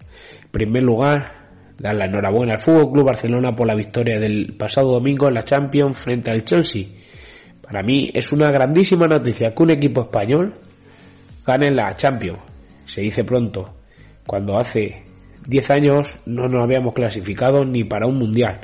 En 0.44 0.52
primer 0.52 0.84
lugar, 0.84 1.35
dar 1.78 1.96
la 1.96 2.06
enhorabuena 2.06 2.54
al 2.54 2.60
Fútbol 2.60 2.92
Club 2.92 3.06
Barcelona 3.06 3.56
por 3.56 3.68
la 3.68 3.76
victoria 3.76 4.20
del 4.20 4.56
pasado 4.58 4.92
domingo 4.94 5.28
en 5.28 5.34
la 5.34 5.44
Champions 5.44 5.98
frente 5.98 6.32
al 6.32 6.44
Chelsea. 6.44 6.86
Para 7.62 7.82
mí 7.84 8.10
es 8.14 8.32
una 8.32 8.52
grandísima 8.52 9.08
noticia 9.08 9.54
que 9.54 9.64
un 9.64 9.72
equipo 9.72 10.02
español 10.02 10.54
gane 11.46 11.72
la 11.72 11.94
Champions. 11.96 12.40
Se 12.86 13.02
dice 13.02 13.24
pronto, 13.24 13.76
cuando 14.26 14.58
hace 14.58 15.06
10 15.48 15.70
años 15.72 16.20
no 16.26 16.48
nos 16.48 16.64
habíamos 16.64 16.94
clasificado 16.94 17.66
ni 17.66 17.84
para 17.84 18.08
un 18.08 18.18
mundial. 18.18 18.62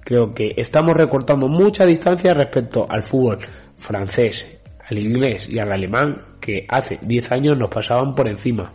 Creo 0.00 0.34
que 0.34 0.52
estamos 0.56 0.94
recortando 0.96 1.48
mucha 1.48 1.86
distancia 1.86 2.34
respecto 2.34 2.86
al 2.88 3.02
fútbol 3.02 3.38
francés, 3.76 4.46
al 4.88 4.98
inglés 4.98 5.48
y 5.48 5.58
al 5.58 5.72
alemán 5.72 6.36
que 6.40 6.66
hace 6.68 6.98
10 7.00 7.32
años 7.32 7.58
nos 7.58 7.70
pasaban 7.70 8.14
por 8.14 8.28
encima. 8.28 8.72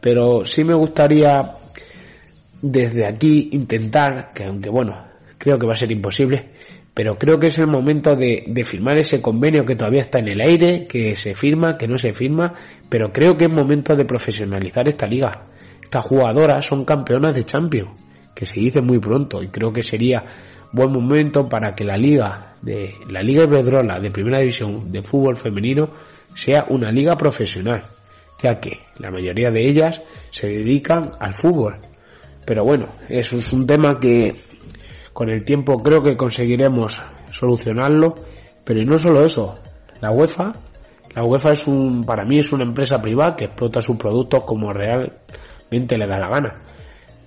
Pero 0.00 0.44
sí 0.44 0.64
me 0.64 0.74
gustaría 0.74 1.28
desde 2.62 3.06
aquí 3.06 3.50
intentar, 3.52 4.30
que 4.34 4.44
aunque 4.44 4.70
bueno, 4.70 5.04
creo 5.38 5.58
que 5.58 5.66
va 5.66 5.74
a 5.74 5.76
ser 5.76 5.90
imposible, 5.92 6.50
pero 6.94 7.16
creo 7.16 7.38
que 7.38 7.48
es 7.48 7.58
el 7.58 7.68
momento 7.68 8.14
de, 8.14 8.44
de, 8.46 8.64
firmar 8.64 8.98
ese 8.98 9.22
convenio 9.22 9.64
que 9.64 9.76
todavía 9.76 10.00
está 10.00 10.18
en 10.18 10.28
el 10.28 10.40
aire, 10.40 10.86
que 10.88 11.14
se 11.14 11.34
firma, 11.34 11.78
que 11.78 11.86
no 11.86 11.96
se 11.96 12.12
firma, 12.12 12.52
pero 12.88 13.12
creo 13.12 13.36
que 13.36 13.44
es 13.44 13.52
momento 13.52 13.94
de 13.94 14.04
profesionalizar 14.04 14.88
esta 14.88 15.06
liga. 15.06 15.46
Estas 15.80 16.04
jugadoras 16.04 16.66
son 16.66 16.84
campeonas 16.84 17.36
de 17.36 17.44
Champions, 17.44 17.90
que 18.34 18.44
se 18.44 18.58
dice 18.58 18.80
muy 18.80 18.98
pronto, 18.98 19.42
y 19.42 19.48
creo 19.48 19.72
que 19.72 19.82
sería 19.82 20.24
buen 20.72 20.92
momento 20.92 21.48
para 21.48 21.74
que 21.74 21.84
la 21.84 21.96
liga 21.96 22.54
de 22.62 22.94
la 23.08 23.22
Liga 23.22 23.44
Iberdrola 23.44 24.00
de 24.00 24.10
Primera 24.10 24.38
División 24.38 24.90
de 24.92 25.02
fútbol 25.02 25.36
femenino 25.36 25.90
sea 26.34 26.66
una 26.68 26.90
liga 26.90 27.14
profesional, 27.16 27.84
ya 28.42 28.60
que 28.60 28.72
la 28.98 29.10
mayoría 29.10 29.50
de 29.50 29.68
ellas 29.68 30.02
se 30.30 30.48
dedican 30.48 31.10
al 31.20 31.34
fútbol. 31.34 31.76
Pero 32.48 32.64
bueno, 32.64 32.86
eso 33.10 33.36
es 33.36 33.52
un 33.52 33.66
tema 33.66 34.00
que 34.00 34.34
con 35.12 35.28
el 35.28 35.44
tiempo 35.44 35.76
creo 35.82 36.02
que 36.02 36.16
conseguiremos 36.16 36.98
solucionarlo, 37.28 38.14
pero 38.64 38.82
no 38.86 38.96
solo 38.96 39.22
eso, 39.22 39.58
la 40.00 40.10
UEFA, 40.12 40.54
la 41.14 41.24
UEFA 41.24 41.52
es 41.52 41.66
un 41.66 42.04
para 42.04 42.24
mí 42.24 42.38
es 42.38 42.50
una 42.50 42.64
empresa 42.64 42.96
privada 43.02 43.36
que 43.36 43.44
explota 43.44 43.82
sus 43.82 43.98
productos 43.98 44.44
como 44.44 44.72
realmente 44.72 45.98
le 45.98 46.06
da 46.06 46.18
la 46.18 46.30
gana. 46.30 46.62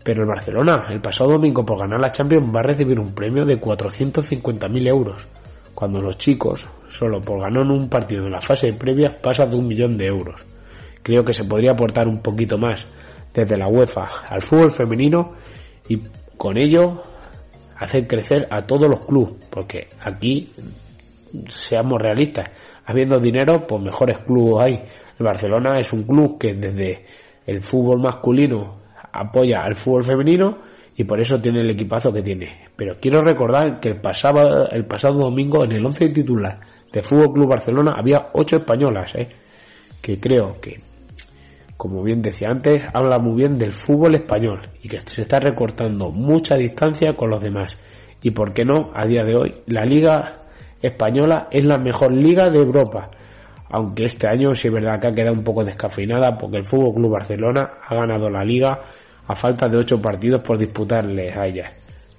Pero 0.03 0.23
el 0.23 0.27
Barcelona, 0.27 0.87
el 0.89 1.01
pasado 1.01 1.33
domingo 1.33 1.63
por 1.63 1.77
ganar 1.77 2.01
la 2.01 2.11
Champions, 2.11 2.47
va 2.47 2.61
a 2.61 2.69
recibir 2.69 2.99
un 2.99 3.13
premio 3.13 3.45
de 3.45 3.61
450.000 3.61 4.87
euros, 4.87 5.27
cuando 5.75 6.01
los 6.01 6.17
chicos, 6.17 6.67
solo 6.87 7.21
por 7.21 7.41
ganar 7.41 7.61
un 7.67 7.87
partido 7.89 8.25
en 8.25 8.31
la 8.31 8.41
fase 8.41 8.73
previa, 8.73 9.19
pasan 9.21 9.51
de 9.51 9.57
un 9.57 9.67
millón 9.67 9.99
de 9.99 10.07
euros. 10.07 10.43
Creo 11.03 11.23
que 11.23 11.33
se 11.33 11.43
podría 11.43 11.73
aportar 11.73 12.07
un 12.07 12.23
poquito 12.23 12.57
más 12.57 12.87
desde 13.33 13.57
la 13.57 13.67
UEFA 13.67 14.27
al 14.29 14.41
fútbol 14.41 14.71
femenino 14.71 15.33
y 15.87 16.01
con 16.37 16.57
ello 16.57 17.01
hacer 17.77 18.07
crecer 18.07 18.47
a 18.51 18.61
todos 18.61 18.87
los 18.89 19.05
clubes, 19.05 19.33
porque 19.49 19.87
aquí, 20.01 20.51
seamos 21.47 21.99
realistas, 22.01 22.49
habiendo 22.85 23.19
dinero, 23.19 23.65
pues 23.67 23.81
mejores 23.81 24.19
clubes 24.19 24.63
hay. 24.63 24.73
El 25.19 25.25
Barcelona 25.25 25.79
es 25.79 25.91
un 25.93 26.03
club 26.03 26.37
que 26.37 26.53
desde 26.53 27.05
el 27.45 27.61
fútbol 27.61 28.01
masculino 28.01 28.77
apoya 29.11 29.63
al 29.63 29.75
fútbol 29.75 30.03
femenino 30.03 30.57
y 30.95 31.03
por 31.03 31.19
eso 31.19 31.41
tiene 31.41 31.61
el 31.61 31.71
equipazo 31.71 32.11
que 32.11 32.21
tiene. 32.21 32.65
Pero 32.75 32.97
quiero 32.99 33.21
recordar 33.21 33.79
que 33.79 33.89
el 33.89 34.01
pasado, 34.01 34.69
el 34.69 34.85
pasado 34.85 35.15
domingo 35.15 35.63
en 35.63 35.71
el 35.71 35.85
11 35.85 36.09
titular 36.09 36.59
de 36.91 37.01
Fútbol 37.01 37.33
Club 37.33 37.49
Barcelona 37.49 37.95
había 37.97 38.29
ocho 38.33 38.57
españolas, 38.57 39.15
¿eh? 39.15 39.27
que 40.01 40.19
creo 40.19 40.59
que, 40.59 40.79
como 41.81 42.03
bien 42.03 42.21
decía 42.21 42.49
antes, 42.51 42.83
habla 42.93 43.17
muy 43.17 43.37
bien 43.37 43.57
del 43.57 43.73
fútbol 43.73 44.13
español 44.13 44.61
y 44.83 44.87
que 44.87 44.99
se 44.99 45.23
está 45.23 45.39
recortando 45.39 46.11
mucha 46.11 46.53
distancia 46.53 47.15
con 47.17 47.31
los 47.31 47.41
demás. 47.41 47.75
Y 48.21 48.29
por 48.29 48.53
qué 48.53 48.63
no, 48.63 48.91
a 48.93 49.07
día 49.07 49.23
de 49.23 49.35
hoy, 49.35 49.55
la 49.65 49.83
Liga 49.83 50.43
Española 50.79 51.47
es 51.49 51.65
la 51.65 51.79
mejor 51.79 52.13
liga 52.13 52.51
de 52.51 52.59
Europa. 52.59 53.09
Aunque 53.71 54.05
este 54.05 54.27
año 54.27 54.53
sí 54.53 54.67
es 54.67 54.73
verdad 54.75 54.99
que 55.01 55.07
ha 55.07 55.11
quedado 55.11 55.33
un 55.33 55.43
poco 55.43 55.63
descafeinada 55.63 56.37
porque 56.37 56.57
el 56.57 56.65
Fútbol 56.65 56.93
Club 56.93 57.13
Barcelona 57.13 57.71
ha 57.83 57.95
ganado 57.95 58.29
la 58.29 58.43
liga 58.43 58.79
a 59.25 59.35
falta 59.35 59.67
de 59.67 59.77
ocho 59.77 59.99
partidos 59.99 60.41
por 60.43 60.59
disputarles 60.59 61.35
a 61.35 61.47
ella. 61.47 61.71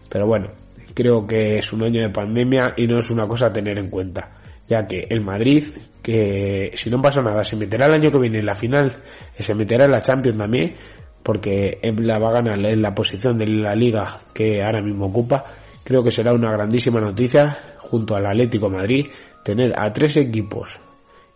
Pero 0.09 0.27
bueno, 0.27 0.49
creo 0.93 1.25
que 1.25 1.59
es 1.59 1.73
un 1.73 1.85
año 1.85 2.01
de 2.03 2.11
pandemia 2.11 2.75
y 2.77 2.89
no 2.89 2.99
es 2.99 3.09
una 3.11 3.29
cosa 3.29 3.47
a 3.47 3.53
tener 3.53 3.79
en 3.79 3.89
cuenta, 3.91 4.29
ya 4.69 4.87
que 4.87 5.05
el 5.09 5.21
Madrid, 5.21 5.65
que 6.03 6.73
si 6.75 6.91
no 6.91 7.01
pasa 7.01 7.21
nada, 7.21 7.45
se 7.45 7.57
meterá 7.57 7.87
el 7.87 8.01
año 8.01 8.11
que 8.11 8.19
viene 8.19 8.39
en 8.39 8.47
la 8.47 8.55
final, 8.55 8.93
se 9.39 9.55
meterá 9.55 9.85
en 9.85 9.93
la 9.93 10.01
Champions 10.01 10.39
también, 10.39 10.77
porque 11.23 11.79
la 11.83 12.19
va 12.19 12.31
a 12.31 12.43
ganar 12.43 12.59
en 12.65 12.83
la 12.83 12.95
posición 12.95 13.39
de 13.39 13.47
la 13.47 13.75
liga 13.75 14.19
que 14.35 14.63
ahora 14.63 14.83
mismo 14.83 15.07
ocupa. 15.07 15.45
Creo 15.85 16.03
que 16.03 16.11
será 16.11 16.33
una 16.33 16.53
grandísima 16.53 17.01
noticia 17.01 17.77
junto 17.79 18.15
al 18.15 18.27
Atlético 18.27 18.71
Madrid 18.71 19.07
tener 19.45 19.73
a 19.77 19.93
tres 19.93 20.17
equipos 20.17 20.81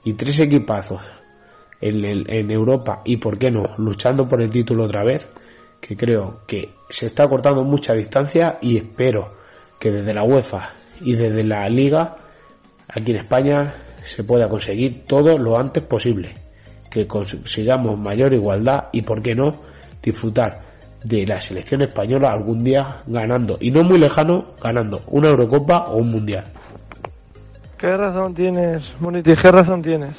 y 0.04 0.14
tres 0.14 0.38
equipazos 0.40 1.00
en, 1.80 2.04
en 2.04 2.50
Europa 2.50 3.02
y 3.04 3.16
por 3.16 3.38
qué 3.38 3.50
no 3.50 3.64
luchando 3.78 4.28
por 4.28 4.42
el 4.42 4.50
título 4.50 4.84
otra 4.84 5.04
vez 5.04 5.28
que 5.80 5.96
creo 5.96 6.40
que 6.46 6.70
se 6.88 7.06
está 7.06 7.26
cortando 7.28 7.64
mucha 7.64 7.92
distancia 7.92 8.58
y 8.62 8.76
espero 8.76 9.34
que 9.78 9.90
desde 9.90 10.14
la 10.14 10.24
UEFA 10.24 10.70
y 11.00 11.14
desde 11.14 11.44
la 11.44 11.68
Liga 11.68 12.16
aquí 12.88 13.12
en 13.12 13.18
España 13.18 13.74
se 14.04 14.24
pueda 14.24 14.48
conseguir 14.48 15.04
todo 15.06 15.38
lo 15.38 15.58
antes 15.58 15.82
posible, 15.82 16.34
que 16.90 17.06
consigamos 17.06 17.98
mayor 17.98 18.32
igualdad 18.34 18.88
y, 18.92 19.02
por 19.02 19.20
qué 19.20 19.34
no, 19.34 19.60
disfrutar 20.02 20.60
de 21.02 21.26
la 21.26 21.40
selección 21.40 21.82
española 21.82 22.28
algún 22.32 22.64
día 22.64 23.02
ganando, 23.06 23.58
y 23.60 23.70
no 23.70 23.82
muy 23.84 23.98
lejano, 23.98 24.54
ganando 24.62 25.02
una 25.08 25.28
Eurocopa 25.28 25.84
o 25.88 25.98
un 25.98 26.10
Mundial. 26.10 26.44
¿Qué 27.78 27.94
razón 27.96 28.34
tienes, 28.34 28.92
Moniti? 29.00 29.34
¿Qué 29.34 29.50
razón 29.50 29.82
tienes? 29.82 30.16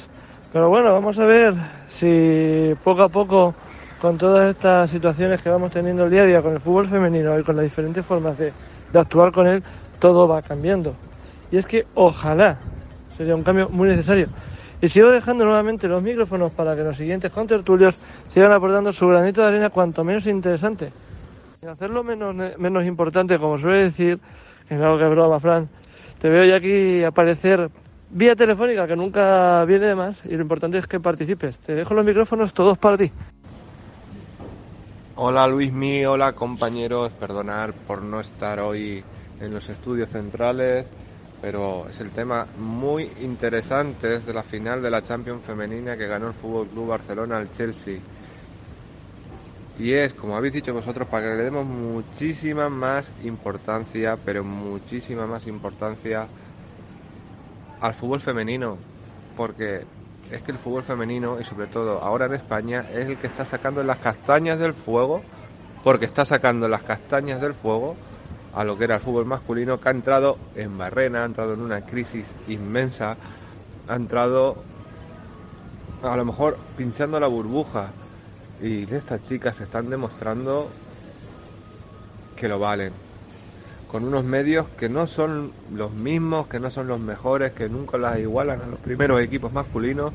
Pero 0.52 0.68
bueno, 0.68 0.92
vamos 0.92 1.18
a 1.18 1.26
ver 1.26 1.54
si 1.88 2.72
poco 2.84 3.02
a 3.02 3.08
poco, 3.08 3.54
con 4.00 4.16
todas 4.16 4.50
estas 4.50 4.90
situaciones 4.90 5.42
que 5.42 5.50
vamos 5.50 5.72
teniendo 5.72 6.04
el 6.04 6.10
día 6.10 6.22
a 6.22 6.26
día 6.26 6.42
con 6.42 6.52
el 6.52 6.60
fútbol 6.60 6.88
femenino 6.88 7.38
y 7.38 7.42
con 7.42 7.56
las 7.56 7.64
diferentes 7.64 8.06
formas 8.06 8.38
de, 8.38 8.52
de 8.92 8.98
actuar 8.98 9.32
con 9.32 9.46
él, 9.48 9.62
todo 9.98 10.28
va 10.28 10.40
cambiando. 10.40 10.94
Y 11.50 11.56
es 11.56 11.66
que 11.66 11.86
ojalá 11.94 12.58
sería 13.16 13.34
un 13.34 13.42
cambio 13.42 13.68
muy 13.68 13.88
necesario. 13.88 14.28
Y 14.80 14.88
sigo 14.88 15.10
dejando 15.10 15.44
nuevamente 15.44 15.88
los 15.88 16.02
micrófonos 16.02 16.52
para 16.52 16.76
que 16.76 16.84
los 16.84 16.96
siguientes 16.96 17.32
contertulios 17.32 17.96
sigan 18.28 18.52
aportando 18.52 18.92
su 18.92 19.08
granito 19.08 19.40
de 19.40 19.48
arena 19.48 19.70
cuanto 19.70 20.04
menos 20.04 20.26
interesante. 20.26 20.92
Y 21.60 21.66
hacerlo 21.66 22.04
menos, 22.04 22.34
menos 22.58 22.84
importante, 22.84 23.38
como 23.38 23.58
suele 23.58 23.84
decir, 23.84 24.20
es 24.68 24.80
algo 24.80 24.98
que 24.98 25.06
broma, 25.06 25.40
Fran. 25.40 25.68
Te 26.20 26.28
veo 26.28 26.44
ya 26.44 26.56
aquí 26.56 27.02
aparecer 27.02 27.70
vía 28.10 28.36
telefónica, 28.36 28.86
que 28.86 28.94
nunca 28.94 29.64
viene 29.64 29.86
de 29.86 29.94
más, 29.96 30.24
y 30.24 30.36
lo 30.36 30.42
importante 30.42 30.78
es 30.78 30.86
que 30.86 31.00
participes. 31.00 31.58
Te 31.58 31.74
dejo 31.74 31.94
los 31.94 32.04
micrófonos 32.04 32.52
todos 32.52 32.78
para 32.78 32.96
ti. 32.96 33.10
Hola 35.16 35.48
Luismi, 35.48 36.04
hola 36.04 36.32
compañeros, 36.34 37.10
perdonar 37.10 37.72
por 37.72 38.02
no 38.02 38.20
estar 38.20 38.60
hoy 38.60 39.02
en 39.40 39.52
los 39.52 39.68
estudios 39.68 40.10
centrales 40.10 40.86
pero 41.40 41.88
es 41.88 42.00
el 42.00 42.10
tema 42.10 42.46
muy 42.58 43.10
interesante 43.20 44.08
desde 44.08 44.32
la 44.32 44.42
final 44.42 44.82
de 44.82 44.90
la 44.90 45.02
Champions 45.02 45.44
femenina 45.44 45.96
que 45.96 46.06
ganó 46.06 46.28
el 46.28 46.34
Fútbol 46.34 46.68
Club 46.68 46.88
Barcelona 46.88 47.36
al 47.36 47.52
Chelsea. 47.52 47.98
Y 49.78 49.92
es, 49.92 50.12
como 50.14 50.36
habéis 50.36 50.54
dicho 50.54 50.74
vosotros, 50.74 51.06
para 51.06 51.30
que 51.30 51.36
le 51.36 51.44
demos 51.44 51.64
muchísima 51.64 52.68
más 52.68 53.08
importancia, 53.22 54.18
pero 54.24 54.42
muchísima 54.42 55.26
más 55.26 55.46
importancia 55.46 56.26
al 57.80 57.94
fútbol 57.94 58.20
femenino, 58.20 58.76
porque 59.36 59.84
es 60.32 60.42
que 60.42 60.50
el 60.50 60.58
fútbol 60.58 60.82
femenino 60.82 61.40
y 61.40 61.44
sobre 61.44 61.68
todo 61.68 62.02
ahora 62.02 62.26
en 62.26 62.34
España 62.34 62.84
es 62.92 63.06
el 63.06 63.18
que 63.18 63.28
está 63.28 63.46
sacando 63.46 63.84
las 63.84 63.98
castañas 63.98 64.58
del 64.58 64.74
fuego, 64.74 65.22
porque 65.84 66.06
está 66.06 66.24
sacando 66.24 66.66
las 66.66 66.82
castañas 66.82 67.40
del 67.40 67.54
fuego 67.54 67.94
a 68.54 68.64
lo 68.64 68.76
que 68.76 68.84
era 68.84 68.96
el 68.96 69.00
fútbol 69.00 69.26
masculino, 69.26 69.80
que 69.80 69.88
ha 69.88 69.92
entrado 69.92 70.38
en 70.54 70.76
barrena, 70.78 71.22
ha 71.22 71.26
entrado 71.26 71.54
en 71.54 71.60
una 71.60 71.82
crisis 71.82 72.26
inmensa, 72.48 73.16
ha 73.88 73.94
entrado 73.94 74.56
a 76.02 76.16
lo 76.16 76.24
mejor 76.24 76.58
pinchando 76.76 77.18
la 77.20 77.26
burbuja. 77.26 77.90
Y 78.62 78.92
estas 78.92 79.22
chicas 79.22 79.60
están 79.60 79.88
demostrando 79.88 80.68
que 82.36 82.48
lo 82.48 82.58
valen. 82.58 82.92
Con 83.90 84.04
unos 84.04 84.24
medios 84.24 84.66
que 84.78 84.88
no 84.88 85.06
son 85.06 85.52
los 85.74 85.92
mismos, 85.92 86.46
que 86.48 86.60
no 86.60 86.70
son 86.70 86.88
los 86.88 87.00
mejores, 87.00 87.52
que 87.52 87.68
nunca 87.68 87.96
las 87.98 88.18
igualan 88.18 88.60
a 88.60 88.66
los 88.66 88.80
primeros 88.80 89.20
equipos 89.20 89.52
masculinos. 89.52 90.12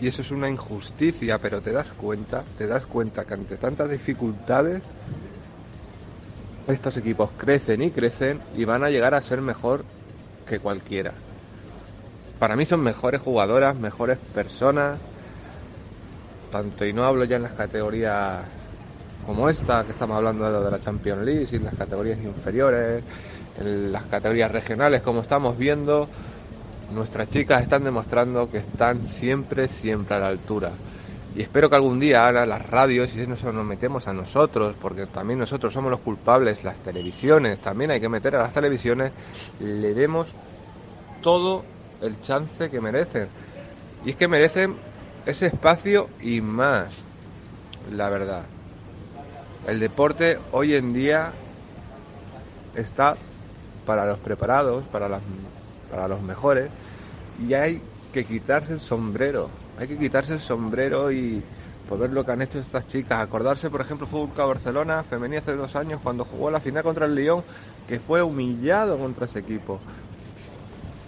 Y 0.00 0.08
eso 0.08 0.22
es 0.22 0.30
una 0.30 0.48
injusticia, 0.48 1.38
pero 1.38 1.60
te 1.60 1.72
das 1.72 1.92
cuenta, 1.92 2.42
te 2.58 2.66
das 2.66 2.86
cuenta 2.86 3.24
que 3.24 3.34
ante 3.34 3.56
tantas 3.56 3.88
dificultades 3.88 4.82
estos 6.68 6.96
equipos 6.96 7.30
crecen 7.36 7.82
y 7.82 7.90
crecen 7.90 8.40
y 8.56 8.64
van 8.64 8.84
a 8.84 8.90
llegar 8.90 9.14
a 9.14 9.22
ser 9.22 9.40
mejor 9.40 9.84
que 10.46 10.58
cualquiera. 10.58 11.12
Para 12.38 12.56
mí 12.56 12.66
son 12.66 12.80
mejores 12.80 13.20
jugadoras, 13.20 13.76
mejores 13.76 14.18
personas, 14.18 14.98
tanto 16.50 16.84
y 16.84 16.92
no 16.92 17.04
hablo 17.04 17.24
ya 17.24 17.36
en 17.36 17.42
las 17.42 17.52
categorías 17.52 18.44
como 19.26 19.48
esta 19.48 19.84
que 19.84 19.92
estamos 19.92 20.16
hablando 20.16 20.62
de 20.62 20.70
la 20.70 20.80
Champions 20.80 21.22
League, 21.22 21.48
en 21.52 21.64
las 21.64 21.74
categorías 21.74 22.18
inferiores, 22.18 23.02
en 23.58 23.92
las 23.92 24.04
categorías 24.04 24.50
regionales 24.50 25.02
como 25.02 25.20
estamos 25.20 25.56
viendo, 25.56 26.08
nuestras 26.92 27.28
chicas 27.28 27.62
están 27.62 27.84
demostrando 27.84 28.50
que 28.50 28.58
están 28.58 29.02
siempre, 29.04 29.68
siempre 29.68 30.16
a 30.16 30.20
la 30.20 30.28
altura. 30.28 30.70
Y 31.34 31.42
espero 31.42 31.68
que 31.68 31.74
algún 31.74 31.98
día 31.98 32.24
ahora 32.24 32.46
las 32.46 32.64
radios, 32.64 33.14
y 33.16 33.20
eso 33.20 33.52
nos 33.52 33.64
metemos 33.64 34.06
a 34.06 34.12
nosotros, 34.12 34.76
porque 34.80 35.06
también 35.06 35.40
nosotros 35.40 35.72
somos 35.72 35.90
los 35.90 35.98
culpables, 35.98 36.62
las 36.62 36.78
televisiones, 36.78 37.58
también 37.58 37.90
hay 37.90 38.00
que 38.00 38.08
meter 38.08 38.36
a 38.36 38.42
las 38.42 38.52
televisiones, 38.52 39.10
le 39.58 39.94
demos 39.94 40.32
todo 41.22 41.64
el 42.00 42.20
chance 42.20 42.70
que 42.70 42.80
merecen. 42.80 43.28
Y 44.04 44.10
es 44.10 44.16
que 44.16 44.28
merecen 44.28 44.76
ese 45.26 45.46
espacio 45.46 46.08
y 46.20 46.40
más, 46.40 46.94
la 47.90 48.08
verdad. 48.10 48.44
El 49.66 49.80
deporte 49.80 50.38
hoy 50.52 50.76
en 50.76 50.92
día 50.92 51.32
está 52.76 53.16
para 53.84 54.06
los 54.06 54.18
preparados, 54.18 54.84
para, 54.84 55.08
las, 55.08 55.22
para 55.90 56.06
los 56.06 56.22
mejores, 56.22 56.70
y 57.44 57.54
hay 57.54 57.82
que 58.12 58.24
quitarse 58.24 58.74
el 58.74 58.80
sombrero 58.80 59.63
hay 59.78 59.88
que 59.88 59.98
quitarse 59.98 60.34
el 60.34 60.40
sombrero 60.40 61.10
y 61.10 61.42
por 61.88 61.98
ver 61.98 62.10
lo 62.10 62.24
que 62.24 62.32
han 62.32 62.42
hecho 62.42 62.58
estas 62.58 62.86
chicas. 62.88 63.20
Acordarse, 63.20 63.70
por 63.70 63.80
ejemplo, 63.80 64.06
Fútbol 64.06 64.48
Barcelona, 64.48 65.02
femenina 65.02 65.40
hace 65.40 65.54
dos 65.54 65.74
años, 65.76 66.00
cuando 66.02 66.24
jugó 66.24 66.50
la 66.50 66.60
final 66.60 66.82
contra 66.82 67.06
el 67.06 67.14
Lyon, 67.14 67.42
que 67.86 68.00
fue 68.00 68.22
humillado 68.22 68.98
contra 68.98 69.26
ese 69.26 69.40
equipo. 69.40 69.80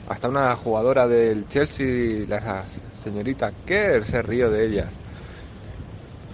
Hasta 0.08 0.28
una 0.28 0.54
jugadora 0.56 1.08
del 1.08 1.48
Chelsea, 1.48 2.26
la 2.28 2.64
señorita 3.02 3.52
Kerr, 3.64 4.04
se 4.04 4.22
rió 4.22 4.50
de 4.50 4.66
ella. 4.66 4.88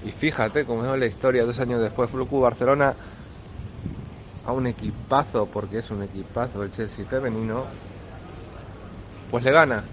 Y 0.04 0.10
fíjate 0.10 0.64
cómo 0.64 0.84
es 0.84 0.98
la 0.98 1.06
historia, 1.06 1.44
dos 1.44 1.60
años 1.60 1.80
después, 1.80 2.10
Fútbol 2.10 2.42
Barcelona 2.42 2.94
a 4.44 4.52
un 4.52 4.66
equipazo, 4.66 5.46
porque 5.46 5.78
es 5.78 5.90
un 5.90 6.02
equipazo 6.02 6.62
el 6.64 6.72
Chelsea 6.72 7.04
femenino, 7.04 7.64
pues 9.30 9.44
le 9.44 9.52
gana 9.52 9.84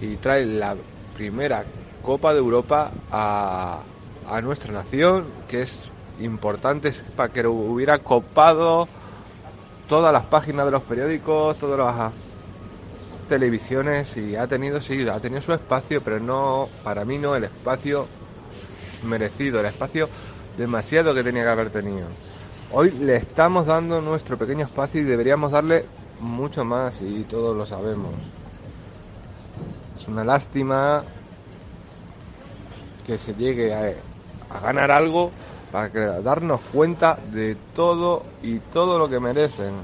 y 0.00 0.16
trae 0.16 0.44
la 0.44 0.76
primera 1.16 1.64
Copa 2.02 2.32
de 2.32 2.38
Europa 2.38 2.92
a, 3.10 3.82
a 4.28 4.40
nuestra 4.40 4.72
nación, 4.72 5.24
que 5.48 5.62
es 5.62 5.90
importante 6.20 6.92
para 7.16 7.32
que 7.32 7.44
hubiera 7.46 7.98
copado 7.98 8.86
todas 9.88 10.12
las 10.12 10.24
páginas 10.24 10.66
de 10.66 10.72
los 10.72 10.82
periódicos, 10.82 11.56
todas 11.58 11.78
las 11.78 12.12
televisiones 13.28 14.16
y 14.16 14.36
ha 14.36 14.46
tenido, 14.46 14.80
sí, 14.80 15.06
ha 15.08 15.18
tenido 15.18 15.42
su 15.42 15.52
espacio, 15.52 16.00
pero 16.02 16.20
no, 16.20 16.68
para 16.84 17.04
mí 17.04 17.18
no 17.18 17.34
el 17.34 17.44
espacio 17.44 18.06
merecido, 19.02 19.60
el 19.60 19.66
espacio 19.66 20.08
demasiado 20.56 21.14
que 21.14 21.24
tenía 21.24 21.42
que 21.42 21.50
haber 21.50 21.70
tenido. 21.70 22.06
Hoy 22.72 22.90
le 22.90 23.16
estamos 23.16 23.66
dando 23.66 24.00
nuestro 24.00 24.36
pequeño 24.36 24.64
espacio 24.64 25.00
y 25.00 25.04
deberíamos 25.04 25.52
darle 25.52 25.84
mucho 26.20 26.64
más 26.64 27.00
y 27.00 27.24
todos 27.24 27.56
lo 27.56 27.66
sabemos. 27.66 28.12
Es 29.96 30.06
una 30.08 30.24
lástima 30.24 31.02
que 33.06 33.16
se 33.16 33.34
llegue 33.34 33.74
a, 33.74 34.60
ganar 34.60 34.90
algo 34.90 35.30
para 35.72 36.20
darnos 36.20 36.60
cuenta 36.72 37.18
de 37.32 37.56
todo 37.74 38.24
y 38.42 38.58
todo 38.58 38.98
lo 38.98 39.08
que 39.08 39.18
merecen. 39.18 39.74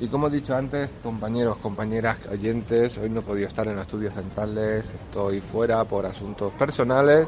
Y 0.00 0.08
como 0.08 0.28
he 0.28 0.30
dicho 0.30 0.54
antes, 0.54 0.90
compañeros, 1.02 1.56
compañeras, 1.56 2.18
oyentes, 2.30 2.98
hoy 2.98 3.10
no 3.10 3.20
he 3.20 3.22
podido 3.22 3.48
estar 3.48 3.66
en 3.66 3.76
los 3.76 3.82
estudios 3.82 4.14
centrales, 4.14 4.88
estoy 4.90 5.40
fuera 5.40 5.84
por 5.84 6.06
asuntos 6.06 6.52
personales, 6.52 7.26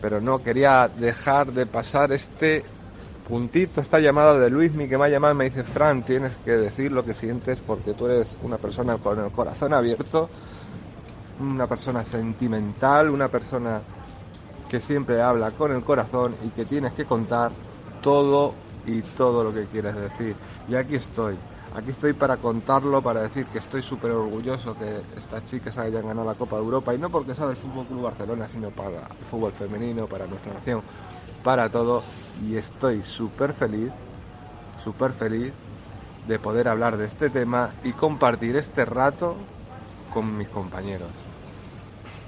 pero 0.00 0.20
no 0.20 0.42
quería 0.42 0.88
dejar 0.88 1.52
de 1.52 1.66
pasar 1.66 2.12
este 2.12 2.64
puntito, 3.28 3.80
esta 3.80 4.00
llamada 4.00 4.38
de 4.38 4.50
Luismi 4.50 4.88
que 4.88 4.98
me 4.98 5.04
ha 5.04 5.08
llamado 5.08 5.34
y 5.34 5.36
me 5.36 5.44
dice, 5.44 5.62
Fran, 5.62 6.02
tienes 6.02 6.34
que 6.44 6.52
decir 6.52 6.90
lo 6.90 7.04
que 7.04 7.14
sientes 7.14 7.60
porque 7.64 7.94
tú 7.94 8.06
eres 8.06 8.26
una 8.42 8.58
persona 8.58 8.96
con 8.96 9.20
el 9.20 9.30
corazón 9.30 9.72
abierto 9.72 10.28
una 11.40 11.66
persona 11.66 12.04
sentimental, 12.04 13.10
una 13.10 13.28
persona 13.28 13.80
que 14.68 14.80
siempre 14.80 15.20
habla 15.20 15.50
con 15.52 15.72
el 15.72 15.82
corazón 15.82 16.36
y 16.44 16.50
que 16.50 16.64
tienes 16.64 16.92
que 16.92 17.04
contar 17.04 17.50
todo 18.02 18.54
y 18.86 19.02
todo 19.02 19.42
lo 19.42 19.52
que 19.52 19.66
quieres 19.66 19.96
decir. 19.96 20.36
Y 20.68 20.74
aquí 20.74 20.96
estoy, 20.96 21.36
aquí 21.74 21.90
estoy 21.90 22.12
para 22.12 22.36
contarlo, 22.36 23.02
para 23.02 23.22
decir 23.22 23.46
que 23.46 23.58
estoy 23.58 23.82
súper 23.82 24.12
orgulloso 24.12 24.76
que 24.76 25.00
estas 25.16 25.44
chicas 25.46 25.76
hayan 25.78 26.06
ganado 26.06 26.26
la 26.26 26.34
Copa 26.34 26.56
de 26.56 26.62
Europa 26.62 26.94
y 26.94 26.98
no 26.98 27.10
porque 27.10 27.34
sea 27.34 27.46
del 27.46 27.56
Fútbol 27.56 27.86
Club 27.86 28.02
Barcelona, 28.02 28.46
sino 28.46 28.70
para 28.70 28.98
el 28.98 29.26
fútbol 29.30 29.52
femenino, 29.52 30.06
para 30.06 30.26
nuestra 30.26 30.54
nación, 30.54 30.82
para 31.42 31.68
todo. 31.68 32.02
Y 32.46 32.56
estoy 32.56 33.02
súper 33.02 33.54
feliz, 33.54 33.90
súper 34.84 35.12
feliz 35.12 35.52
de 36.28 36.38
poder 36.38 36.68
hablar 36.68 36.96
de 36.96 37.06
este 37.06 37.30
tema 37.30 37.70
y 37.82 37.92
compartir 37.92 38.56
este 38.56 38.84
rato 38.84 39.34
con 40.12 40.36
mis 40.36 40.48
compañeros 40.48 41.08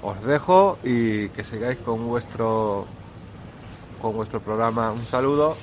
os 0.03 0.21
dejo 0.23 0.77
y 0.83 1.29
que 1.29 1.43
sigáis 1.43 1.77
con 1.79 2.07
vuestro 2.07 2.85
con 4.01 4.13
vuestro 4.13 4.41
programa. 4.41 4.91
Un 4.91 5.05
saludo, 5.05 5.55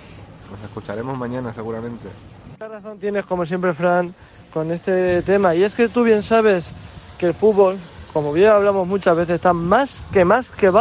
nos 0.50 0.62
escucharemos 0.64 1.16
mañana 1.16 1.52
seguramente. 1.52 2.08
Mucha 2.50 2.68
razón 2.68 2.98
tienes, 2.98 3.26
como 3.26 3.44
siempre, 3.44 3.74
Fran, 3.74 4.14
con 4.52 4.70
este 4.70 5.20
tema. 5.22 5.54
Y 5.54 5.62
es 5.62 5.74
que 5.74 5.88
tú 5.88 6.04
bien 6.04 6.22
sabes 6.22 6.70
que 7.18 7.26
el 7.26 7.34
fútbol, 7.34 7.76
como 8.14 8.32
bien 8.32 8.48
hablamos 8.48 8.88
muchas 8.88 9.14
veces, 9.14 9.36
está 9.36 9.52
más 9.52 10.00
que 10.10 10.24
más 10.24 10.50
que, 10.50 10.72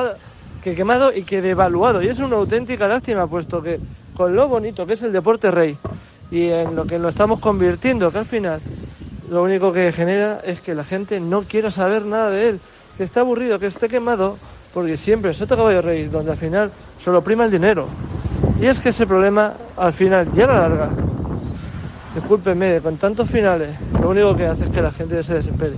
que 0.63 0.73
quemado 0.73 1.11
y 1.11 1.23
que 1.23 1.41
devaluado. 1.41 2.01
Y 2.01 2.07
es 2.07 2.19
una 2.19 2.37
auténtica 2.37 2.87
lástima, 2.87 3.27
puesto 3.27 3.61
que 3.61 3.77
con 4.15 4.33
lo 4.33 4.47
bonito 4.47 4.85
que 4.85 4.93
es 4.93 5.01
el 5.01 5.11
deporte 5.11 5.51
rey 5.51 5.77
y 6.31 6.47
en 6.47 6.77
lo 6.77 6.85
que 6.85 6.97
lo 6.97 7.09
estamos 7.09 7.39
convirtiendo, 7.39 8.09
que 8.09 8.19
al 8.19 8.25
final 8.25 8.61
lo 9.29 9.43
único 9.43 9.73
que 9.73 9.91
genera 9.91 10.39
es 10.45 10.61
que 10.61 10.73
la 10.73 10.85
gente 10.85 11.19
no 11.19 11.43
quiera 11.43 11.71
saber 11.71 12.05
nada 12.05 12.29
de 12.29 12.49
él 12.49 12.59
que 12.99 13.05
está 13.05 13.21
aburrido, 13.21 13.57
que 13.59 13.67
esté 13.67 13.87
quemado, 13.87 14.35
porque 14.73 14.97
siempre 14.97 15.31
es 15.31 15.41
otro 15.41 15.55
caballo 15.55 15.81
rey, 15.81 16.07
donde 16.07 16.31
al 16.31 16.37
final 16.37 16.69
solo 17.01 17.23
prima 17.23 17.45
el 17.45 17.51
dinero. 17.51 17.87
Y 18.59 18.65
es 18.65 18.77
que 18.77 18.89
ese 18.89 19.07
problema 19.07 19.53
al 19.77 19.93
final 19.93 20.27
y 20.35 20.41
a 20.41 20.47
la 20.47 20.67
larga, 20.67 20.89
discúlpenme, 22.13 22.81
con 22.81 22.97
tantos 22.97 23.29
finales, 23.29 23.69
lo 24.01 24.09
único 24.09 24.35
que 24.35 24.47
hace 24.47 24.65
es 24.65 24.71
que 24.71 24.81
la 24.81 24.91
gente 24.91 25.23
se 25.23 25.35
desespere. 25.35 25.75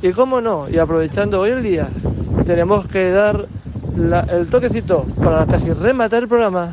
Y 0.00 0.12
cómo 0.12 0.40
no, 0.40 0.66
y 0.66 0.78
aprovechando 0.78 1.40
hoy 1.40 1.50
el 1.50 1.62
día, 1.62 1.88
tenemos 2.46 2.86
que 2.86 3.10
dar 3.10 3.46
el 4.30 4.46
toquecito 4.48 5.04
para 5.22 5.44
casi 5.44 5.74
rematar 5.74 6.22
el 6.22 6.28
programa 6.30 6.72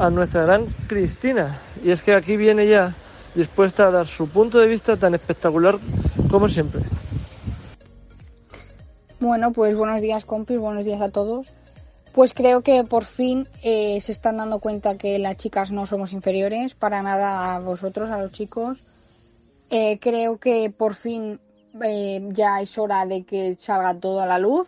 a 0.00 0.10
nuestra 0.10 0.42
gran 0.42 0.64
Cristina. 0.88 1.60
Y 1.84 1.92
es 1.92 2.02
que 2.02 2.12
aquí 2.12 2.36
viene 2.36 2.66
ya 2.66 2.92
dispuesta 3.36 3.86
a 3.86 3.92
dar 3.92 4.08
su 4.08 4.28
punto 4.28 4.58
de 4.58 4.66
vista 4.66 4.96
tan 4.96 5.14
espectacular 5.14 5.78
como 6.28 6.48
siempre. 6.48 6.82
Bueno, 9.22 9.52
pues 9.52 9.76
buenos 9.76 10.02
días 10.02 10.24
compis, 10.24 10.58
buenos 10.58 10.84
días 10.84 11.00
a 11.00 11.08
todos. 11.08 11.52
Pues 12.12 12.34
creo 12.34 12.62
que 12.62 12.82
por 12.82 13.04
fin 13.04 13.46
eh, 13.62 14.00
se 14.00 14.10
están 14.10 14.38
dando 14.38 14.58
cuenta 14.58 14.98
que 14.98 15.16
las 15.20 15.36
chicas 15.36 15.70
no 15.70 15.86
somos 15.86 16.12
inferiores 16.12 16.74
para 16.74 17.04
nada 17.04 17.54
a 17.54 17.60
vosotros, 17.60 18.10
a 18.10 18.20
los 18.20 18.32
chicos. 18.32 18.82
Eh, 19.70 20.00
creo 20.00 20.38
que 20.38 20.70
por 20.76 20.96
fin 20.96 21.38
eh, 21.84 22.20
ya 22.32 22.60
es 22.60 22.76
hora 22.78 23.06
de 23.06 23.22
que 23.22 23.54
salga 23.54 23.94
todo 23.94 24.20
a 24.22 24.26
la 24.26 24.40
luz. 24.40 24.66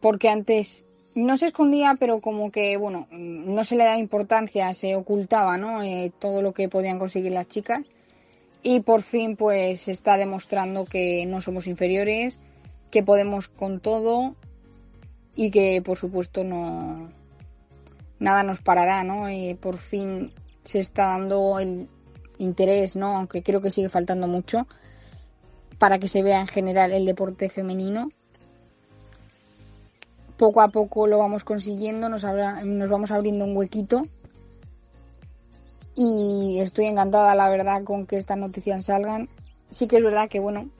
Porque 0.00 0.28
antes 0.28 0.86
no 1.16 1.36
se 1.36 1.48
escondía, 1.48 1.96
pero 1.98 2.20
como 2.20 2.52
que, 2.52 2.76
bueno, 2.76 3.08
no 3.10 3.64
se 3.64 3.74
le 3.74 3.86
da 3.86 3.98
importancia, 3.98 4.72
se 4.72 4.94
ocultaba, 4.94 5.56
¿no? 5.56 5.80
todo 6.20 6.42
lo 6.42 6.54
que 6.54 6.68
podían 6.68 7.00
conseguir 7.00 7.32
las 7.32 7.48
chicas. 7.48 7.80
Y 8.62 8.80
por 8.80 9.02
fin, 9.02 9.34
pues, 9.34 9.80
se 9.80 9.90
está 9.90 10.16
demostrando 10.16 10.84
que 10.84 11.26
no 11.26 11.40
somos 11.40 11.66
inferiores, 11.66 12.38
que 12.90 13.02
podemos 13.02 13.48
con 13.48 13.80
todo 13.80 14.34
y 15.34 15.50
que 15.50 15.82
por 15.84 15.98
supuesto 15.98 16.44
no 16.44 17.08
nada 18.18 18.42
nos 18.42 18.60
parará, 18.60 19.04
¿no? 19.04 19.26
Por 19.60 19.78
fin 19.78 20.32
se 20.64 20.80
está 20.80 21.08
dando 21.08 21.58
el 21.58 21.88
interés, 22.38 22.96
¿no? 22.96 23.16
Aunque 23.16 23.42
creo 23.42 23.60
que 23.60 23.70
sigue 23.70 23.88
faltando 23.88 24.26
mucho 24.26 24.66
para 25.78 25.98
que 25.98 26.08
se 26.08 26.22
vea 26.22 26.40
en 26.40 26.48
general 26.48 26.92
el 26.92 27.06
deporte 27.06 27.48
femenino. 27.48 28.08
Poco 30.36 30.60
a 30.60 30.68
poco 30.68 31.06
lo 31.06 31.18
vamos 31.18 31.44
consiguiendo, 31.44 32.08
nos, 32.08 32.24
nos 32.24 32.90
vamos 32.90 33.10
abriendo 33.10 33.44
un 33.44 33.56
huequito 33.56 34.02
y 36.00 36.60
estoy 36.60 36.86
encantada, 36.86 37.34
la 37.34 37.48
verdad, 37.48 37.82
con 37.82 38.06
que 38.06 38.16
estas 38.16 38.38
noticias 38.38 38.84
salgan. 38.84 39.28
Sí 39.68 39.88
que 39.88 39.96
es 39.96 40.04
verdad 40.04 40.28
que, 40.28 40.38
bueno, 40.38 40.70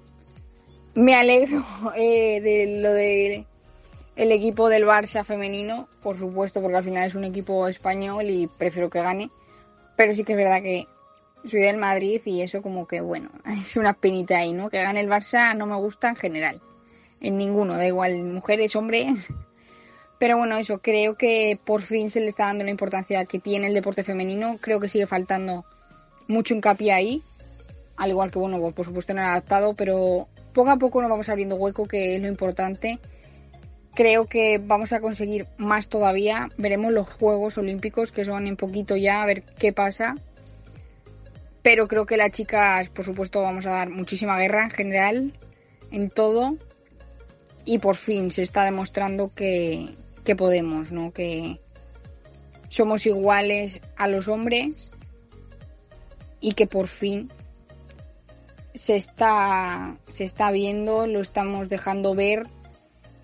me 0.99 1.15
alegro 1.15 1.65
eh, 1.97 2.41
de 2.41 2.81
lo 2.81 2.93
de 2.93 3.47
el 4.17 4.33
equipo 4.33 4.69
del 4.69 4.85
Barça 4.85 5.25
femenino, 5.25 5.89
por 6.03 6.19
supuesto, 6.19 6.61
porque 6.61 6.79
al 6.79 6.83
final 6.83 7.07
es 7.07 7.15
un 7.15 7.23
equipo 7.23 7.69
español 7.69 8.29
y 8.29 8.49
prefiero 8.49 8.91
que 8.91 9.01
gane. 9.01 9.31
Pero 9.97 10.13
sí 10.13 10.25
que 10.25 10.33
es 10.33 10.39
verdad 10.39 10.61
que 10.61 10.89
soy 11.45 11.61
del 11.61 11.77
Madrid 11.77 12.21
y 12.25 12.43
eso 12.43 12.61
como 12.61 12.89
que, 12.89 13.01
bueno, 13.01 13.31
es 13.47 13.77
una 13.77 13.93
penita 13.93 14.39
ahí, 14.39 14.53
¿no? 14.53 14.71
Que 14.71 14.83
gane 14.83 15.01
el 15.01 15.09
Barça 15.09 15.57
no 15.57 15.67
me 15.67 15.77
gusta 15.77 16.09
en 16.09 16.17
general. 16.17 16.61
En 17.21 17.39
ninguno, 17.39 17.77
da 17.77 17.87
igual, 17.87 18.19
mujeres, 18.25 18.75
hombres. 18.75 19.29
Pero 20.19 20.37
bueno, 20.37 20.57
eso, 20.57 20.79
creo 20.79 21.15
que 21.15 21.57
por 21.65 21.83
fin 21.83 22.11
se 22.11 22.19
le 22.19 22.27
está 22.27 22.47
dando 22.47 22.65
la 22.65 22.73
importancia 22.73 23.25
que 23.25 23.39
tiene 23.39 23.69
el 23.69 23.75
deporte 23.75 24.03
femenino. 24.03 24.57
Creo 24.61 24.81
que 24.81 24.89
sigue 24.89 25.07
faltando 25.07 25.65
mucho 26.27 26.55
hincapié 26.55 26.93
ahí. 26.93 27.23
Al 27.97 28.11
igual 28.11 28.33
que, 28.33 28.41
bueno, 28.41 28.59
por 28.73 28.85
supuesto 28.85 29.15
no 29.15 29.21
ha 29.21 29.31
adaptado, 29.31 29.75
pero 29.75 30.27
poco 30.59 30.71
a 30.71 30.77
poco 30.77 31.01
nos 31.01 31.11
vamos 31.11 31.29
abriendo 31.29 31.55
hueco, 31.55 31.87
que 31.87 32.17
es 32.17 32.23
lo 32.23 32.29
importante 32.29 32.99
creo 33.99 34.27
que 34.27 34.59
vamos 34.59 34.93
a 34.93 35.01
conseguir 35.01 35.49
más 35.57 35.89
todavía. 35.89 36.51
Veremos 36.57 36.93
los 36.93 37.09
Juegos 37.09 37.59
Olímpicos 37.59 38.13
que 38.13 38.25
son 38.25 38.47
en 38.47 38.57
poquito 38.57 38.95
ya, 38.95 39.25
a 39.25 39.27
ver 39.27 39.43
qué 39.43 39.73
pasa. 39.73 40.15
Pero 41.63 41.89
creo 41.89 42.07
que 42.07 42.17
las 42.17 42.31
chicas, 42.31 42.91
por 42.91 43.05
supuesto, 43.05 43.43
vamos 43.43 43.67
a 43.67 43.71
dar 43.71 43.91
muchísima 43.91 44.39
guerra 44.39 44.63
en 44.63 44.71
general, 44.71 45.33
en 45.91 46.11
todo. 46.11 46.57
Y 47.65 47.79
por 47.79 47.97
fin 47.97 48.31
se 48.31 48.43
está 48.43 48.63
demostrando 48.63 49.35
que, 49.35 49.97
que 50.25 50.37
podemos, 50.37 50.93
¿no? 50.93 51.13
Que 51.13 51.61
somos 52.69 53.05
iguales 53.05 53.83
a 53.97 54.07
los 54.07 54.29
hombres 54.29 54.93
y 56.41 56.53
que 56.53 56.69
por 56.69 56.87
fin 56.87 57.33
se 58.79 58.95
está, 58.95 59.99
se 60.09 60.25
está 60.25 60.53
viendo, 60.53 61.07
lo 61.07 61.21
estamos 61.21 61.69
dejando 61.69 62.15
ver 62.15 62.47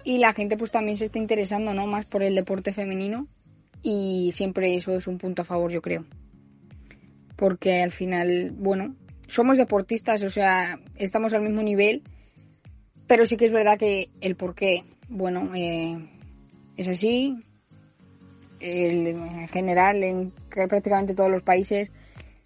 y 0.03 0.19
la 0.19 0.33
gente 0.33 0.57
pues 0.57 0.73
también 0.73 0.97
se 0.97 1.05
está 1.05 1.19
interesando 1.19 1.73
no 1.73 1.87
más 1.87 2.07
por 2.07 2.23
el 2.25 2.35
deporte 2.35 2.73
femenino 2.73 3.29
y 3.81 4.31
siempre 4.33 4.75
eso 4.77 4.97
es 4.97 5.07
un 5.07 5.19
punto 5.19 5.43
a 5.43 5.45
favor 5.45 5.71
yo 5.71 5.81
creo. 5.81 6.05
Porque 7.37 7.83
al 7.83 7.93
final 7.93 8.51
bueno 8.51 8.97
somos 9.29 9.57
deportistas 9.57 10.23
o 10.23 10.29
sea 10.29 10.81
estamos 10.97 11.33
al 11.35 11.43
mismo 11.43 11.63
nivel 11.63 12.03
pero 13.07 13.25
sí 13.25 13.37
que 13.37 13.47
es 13.47 13.53
verdad 13.53 13.79
que 13.79 14.11
el 14.21 14.35
por 14.35 14.57
qué 14.57 14.85
bueno 15.09 15.53
eh, 15.55 15.97
es 16.77 16.89
así. 16.89 17.39
En 18.59 19.47
general 19.49 20.03
en 20.03 20.33
prácticamente 20.69 21.15
todos 21.15 21.31
los 21.31 21.43
países 21.43 21.91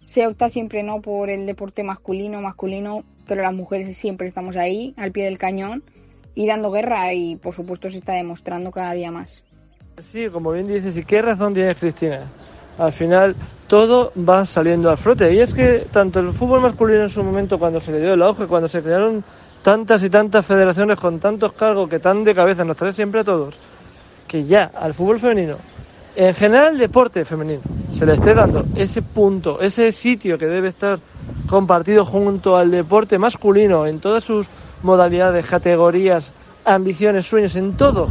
se 0.09 0.25
opta 0.25 0.49
siempre 0.49 0.81
no 0.81 1.01
por 1.01 1.29
el 1.29 1.45
deporte 1.45 1.83
masculino 1.83 2.41
masculino 2.41 3.03
pero 3.27 3.43
las 3.43 3.53
mujeres 3.53 3.95
siempre 3.95 4.25
estamos 4.25 4.55
ahí 4.55 4.95
al 4.97 5.11
pie 5.11 5.25
del 5.25 5.37
cañón 5.37 5.83
y 6.33 6.47
dando 6.47 6.71
guerra 6.71 7.13
y 7.13 7.35
por 7.35 7.53
supuesto 7.53 7.91
se 7.91 7.99
está 7.99 8.13
demostrando 8.13 8.71
cada 8.71 8.93
día 8.93 9.11
más. 9.11 9.43
Sí, 10.11 10.27
como 10.29 10.51
bien 10.51 10.67
dices, 10.67 10.97
y 10.97 11.03
qué 11.03 11.21
razón 11.21 11.53
tienes 11.53 11.77
Cristina. 11.77 12.23
Al 12.79 12.91
final 12.91 13.35
todo 13.67 14.11
va 14.17 14.45
saliendo 14.45 14.89
al 14.89 14.97
frote. 14.97 15.31
Y 15.31 15.41
es 15.41 15.53
que 15.53 15.85
tanto 15.91 16.19
el 16.21 16.33
fútbol 16.33 16.61
masculino 16.61 17.03
en 17.03 17.09
su 17.09 17.21
momento, 17.21 17.59
cuando 17.59 17.79
se 17.79 17.91
le 17.91 17.99
dio 17.99 18.13
el 18.15 18.21
auge, 18.23 18.47
cuando 18.47 18.67
se 18.67 18.81
crearon 18.81 19.23
tantas 19.61 20.01
y 20.01 20.09
tantas 20.09 20.43
federaciones 20.43 20.97
con 20.97 21.19
tantos 21.19 21.53
cargos 21.53 21.87
que 21.87 21.99
tan 21.99 22.23
de 22.23 22.33
cabeza 22.33 22.65
nos 22.65 22.77
trae 22.77 22.93
siempre 22.93 23.19
a 23.19 23.23
todos, 23.23 23.53
que 24.27 24.45
ya 24.45 24.71
al 24.73 24.95
fútbol 24.95 25.19
femenino, 25.19 25.57
en 26.15 26.33
general 26.33 26.73
el 26.73 26.79
deporte 26.79 27.25
femenino, 27.25 27.61
se 27.93 28.05
le 28.05 28.13
esté 28.13 28.33
dando 28.33 28.65
ese 28.75 29.01
punto, 29.01 29.61
ese 29.61 29.91
sitio 29.91 30.37
que 30.37 30.47
debe 30.47 30.69
estar 30.69 30.99
compartido 31.47 32.05
junto 32.05 32.57
al 32.57 32.71
deporte 32.71 33.17
masculino 33.17 33.85
en 33.85 33.99
todas 33.99 34.23
sus 34.23 34.47
modalidades, 34.83 35.45
categorías, 35.45 36.31
ambiciones, 36.65 37.25
sueños, 37.25 37.55
en 37.55 37.75
todo, 37.75 38.07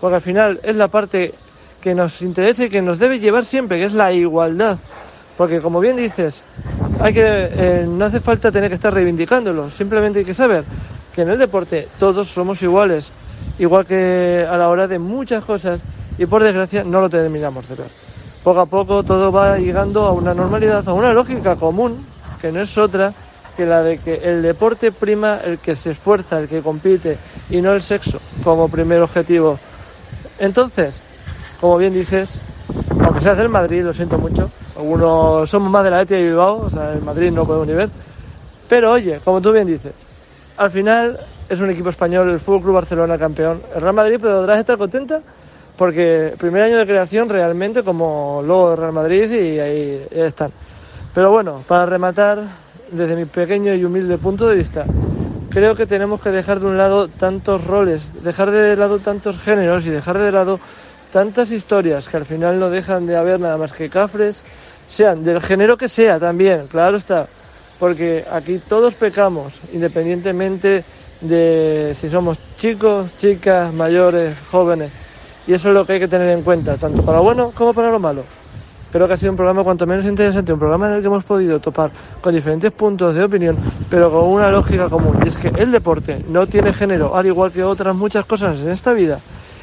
porque 0.00 0.16
al 0.16 0.22
final 0.22 0.60
es 0.62 0.76
la 0.76 0.88
parte 0.88 1.34
que 1.80 1.94
nos 1.94 2.20
interesa 2.22 2.64
y 2.64 2.70
que 2.70 2.82
nos 2.82 2.98
debe 2.98 3.18
llevar 3.18 3.44
siempre, 3.44 3.78
que 3.78 3.84
es 3.84 3.92
la 3.92 4.12
igualdad. 4.12 4.78
Porque 5.36 5.60
como 5.60 5.78
bien 5.78 5.96
dices, 5.96 6.42
hay 7.00 7.14
que, 7.14 7.22
eh, 7.24 7.86
no 7.88 8.06
hace 8.06 8.18
falta 8.20 8.50
tener 8.50 8.68
que 8.68 8.74
estar 8.74 8.92
reivindicándolo, 8.92 9.70
simplemente 9.70 10.20
hay 10.20 10.24
que 10.24 10.34
saber 10.34 10.64
que 11.14 11.22
en 11.22 11.30
el 11.30 11.38
deporte 11.38 11.86
todos 11.98 12.28
somos 12.28 12.60
iguales, 12.62 13.10
igual 13.58 13.86
que 13.86 14.44
a 14.48 14.56
la 14.56 14.68
hora 14.68 14.88
de 14.88 14.98
muchas 14.98 15.44
cosas 15.44 15.80
y 16.18 16.26
por 16.26 16.42
desgracia 16.42 16.84
no 16.84 17.00
lo 17.00 17.08
terminamos 17.08 17.68
de 17.68 17.76
ver. 17.76 17.88
Poco 18.42 18.60
a 18.60 18.66
poco 18.66 19.02
todo 19.02 19.32
va 19.32 19.58
llegando 19.58 20.04
a 20.04 20.12
una 20.12 20.34
normalidad, 20.34 20.86
a 20.88 20.92
una 20.92 21.12
lógica 21.12 21.56
común, 21.56 22.04
que 22.40 22.52
no 22.52 22.60
es 22.60 22.76
otra 22.76 23.12
que 23.56 23.66
la 23.66 23.82
de 23.82 23.98
que 23.98 24.14
el 24.14 24.42
deporte 24.42 24.92
prima 24.92 25.40
el 25.44 25.58
que 25.58 25.74
se 25.74 25.90
esfuerza, 25.90 26.38
el 26.38 26.48
que 26.48 26.62
compite 26.62 27.18
y 27.50 27.60
no 27.60 27.72
el 27.72 27.82
sexo 27.82 28.20
como 28.44 28.68
primer 28.68 29.02
objetivo. 29.02 29.58
Entonces, 30.38 30.94
como 31.60 31.76
bien 31.76 31.92
dices, 31.92 32.38
aunque 33.02 33.20
sea 33.20 33.34
del 33.34 33.48
Madrid, 33.48 33.82
lo 33.82 33.92
siento 33.92 34.16
mucho, 34.18 34.48
algunos 34.76 35.50
somos 35.50 35.70
más 35.70 35.82
de 35.82 35.90
la 35.90 36.02
Etia 36.02 36.20
y 36.20 36.24
Bilbao, 36.24 36.66
o 36.66 36.70
sea, 36.70 36.92
el 36.92 37.02
Madrid 37.02 37.32
no 37.32 37.44
podemos 37.44 37.66
ni 37.66 37.74
ver, 37.74 37.90
pero 38.68 38.92
oye, 38.92 39.18
como 39.24 39.40
tú 39.40 39.50
bien 39.50 39.66
dices, 39.66 39.92
al 40.56 40.70
final 40.70 41.18
es 41.48 41.58
un 41.58 41.70
equipo 41.70 41.88
español, 41.88 42.30
el 42.30 42.38
Fútbol 42.38 42.62
Club 42.62 42.74
Barcelona 42.74 43.18
campeón, 43.18 43.60
el 43.74 43.80
Real 43.80 43.94
Madrid 43.94 44.20
podrás 44.20 44.60
estar 44.60 44.78
contenta 44.78 45.20
porque 45.78 46.34
primer 46.36 46.64
año 46.64 46.76
de 46.76 46.86
creación 46.86 47.28
realmente 47.28 47.84
como 47.84 48.42
luego 48.44 48.74
Real 48.74 48.92
Madrid 48.92 49.30
y 49.30 49.60
ahí 49.60 50.06
están. 50.10 50.50
Pero 51.14 51.30
bueno, 51.30 51.62
para 51.66 51.86
rematar, 51.86 52.42
desde 52.90 53.14
mi 53.14 53.24
pequeño 53.24 53.72
y 53.74 53.84
humilde 53.84 54.18
punto 54.18 54.48
de 54.48 54.56
vista, 54.56 54.84
creo 55.50 55.76
que 55.76 55.86
tenemos 55.86 56.20
que 56.20 56.30
dejar 56.30 56.58
de 56.58 56.66
un 56.66 56.76
lado 56.76 57.06
tantos 57.08 57.64
roles, 57.64 58.02
dejar 58.24 58.50
de 58.50 58.76
lado 58.76 58.98
tantos 58.98 59.38
géneros 59.38 59.86
y 59.86 59.90
dejar 59.90 60.18
de 60.18 60.32
lado 60.32 60.58
tantas 61.12 61.52
historias 61.52 62.08
que 62.08 62.16
al 62.16 62.26
final 62.26 62.58
no 62.58 62.70
dejan 62.70 63.06
de 63.06 63.16
haber 63.16 63.38
nada 63.38 63.56
más 63.56 63.72
que 63.72 63.88
cafres, 63.88 64.42
sean 64.88 65.22
del 65.22 65.40
género 65.40 65.76
que 65.76 65.88
sea 65.88 66.18
también, 66.18 66.66
claro 66.66 66.96
está, 66.96 67.28
porque 67.78 68.24
aquí 68.30 68.60
todos 68.68 68.94
pecamos, 68.94 69.54
independientemente 69.72 70.82
de 71.20 71.96
si 72.00 72.10
somos 72.10 72.36
chicos, 72.56 73.10
chicas, 73.18 73.72
mayores, 73.72 74.36
jóvenes, 74.50 74.90
y 75.48 75.54
eso 75.54 75.68
es 75.68 75.74
lo 75.74 75.86
que 75.86 75.94
hay 75.94 75.98
que 75.98 76.08
tener 76.08 76.28
en 76.28 76.42
cuenta, 76.42 76.76
tanto 76.76 77.02
para 77.02 77.18
lo 77.18 77.24
bueno 77.24 77.52
como 77.54 77.72
para 77.72 77.90
lo 77.90 77.98
malo. 77.98 78.22
Creo 78.92 79.08
que 79.08 79.14
ha 79.14 79.16
sido 79.16 79.32
un 79.32 79.36
programa 79.36 79.64
cuanto 79.64 79.86
menos 79.86 80.04
interesante, 80.04 80.52
un 80.52 80.58
programa 80.58 80.88
en 80.88 80.92
el 80.94 81.00
que 81.00 81.06
hemos 81.06 81.24
podido 81.24 81.58
topar 81.58 81.90
con 82.20 82.34
diferentes 82.34 82.70
puntos 82.70 83.14
de 83.14 83.24
opinión, 83.24 83.56
pero 83.88 84.10
con 84.10 84.24
una 84.24 84.50
lógica 84.50 84.90
común. 84.90 85.18
Y 85.24 85.28
es 85.28 85.36
que 85.36 85.48
el 85.48 85.72
deporte 85.72 86.22
no 86.28 86.46
tiene 86.46 86.74
género, 86.74 87.16
al 87.16 87.26
igual 87.26 87.50
que 87.50 87.64
otras 87.64 87.96
muchas 87.96 88.26
cosas 88.26 88.58
en 88.58 88.68
esta 88.68 88.92
vida, 88.92 89.20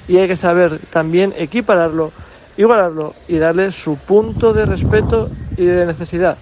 y 0.07 0.17
hay 0.17 0.27
que 0.27 0.35
saber 0.35 0.79
también 0.91 1.33
equipararlo, 1.37 2.11
igualarlo 2.57 3.13
y 3.27 3.37
darle 3.37 3.71
su 3.71 3.95
punto 3.95 4.53
de 4.53 4.65
respeto 4.65 5.29
y 5.55 5.65
de 5.65 5.85
necesidad. 5.85 6.35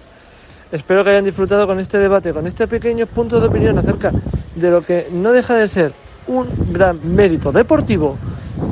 Espero 0.72 1.04
que 1.04 1.10
hayan 1.10 1.24
disfrutado 1.24 1.66
con 1.66 1.78
este 1.80 1.98
debate, 1.98 2.32
con 2.32 2.46
este 2.46 2.66
pequeño 2.66 3.06
punto 3.06 3.40
de 3.40 3.48
opinión 3.48 3.78
acerca 3.78 4.10
de 4.54 4.70
lo 4.70 4.80
que 4.80 5.08
no 5.12 5.32
deja 5.32 5.54
de 5.54 5.68
ser 5.68 5.92
un 6.28 6.46
gran 6.72 6.98
mérito 7.14 7.52
deportivo, 7.52 8.16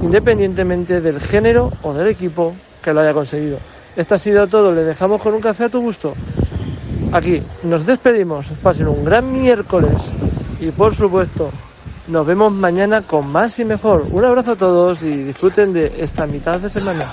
independientemente 0.03 1.01
del 1.01 1.21
género 1.21 1.71
o 1.83 1.93
del 1.93 2.09
equipo 2.09 2.55
que 2.83 2.93
lo 2.93 3.01
haya 3.01 3.13
conseguido. 3.13 3.59
Esto 3.97 4.15
ha 4.15 4.19
sido 4.19 4.47
todo, 4.47 4.73
le 4.73 4.83
dejamos 4.83 5.21
con 5.21 5.35
un 5.35 5.41
café 5.41 5.65
a 5.65 5.69
tu 5.69 5.81
gusto. 5.81 6.15
Aquí 7.13 7.43
nos 7.63 7.85
despedimos, 7.85 8.47
pasen 8.63 8.89
un 8.89 9.05
gran 9.05 9.31
miércoles 9.31 9.97
y 10.61 10.71
por 10.71 10.95
supuesto 10.95 11.51
nos 12.09 12.27
vemos 12.27 12.53
mañana 12.53 13.03
con 13.03 13.29
más 13.29 13.59
y 13.59 13.65
mejor. 13.65 14.07
Un 14.11 14.25
abrazo 14.25 14.53
a 14.53 14.57
todos 14.57 15.03
y 15.03 15.25
disfruten 15.25 15.73
de 15.73 15.93
esta 15.99 16.27
mitad 16.27 16.59
de 16.59 16.71
semana. 16.71 17.13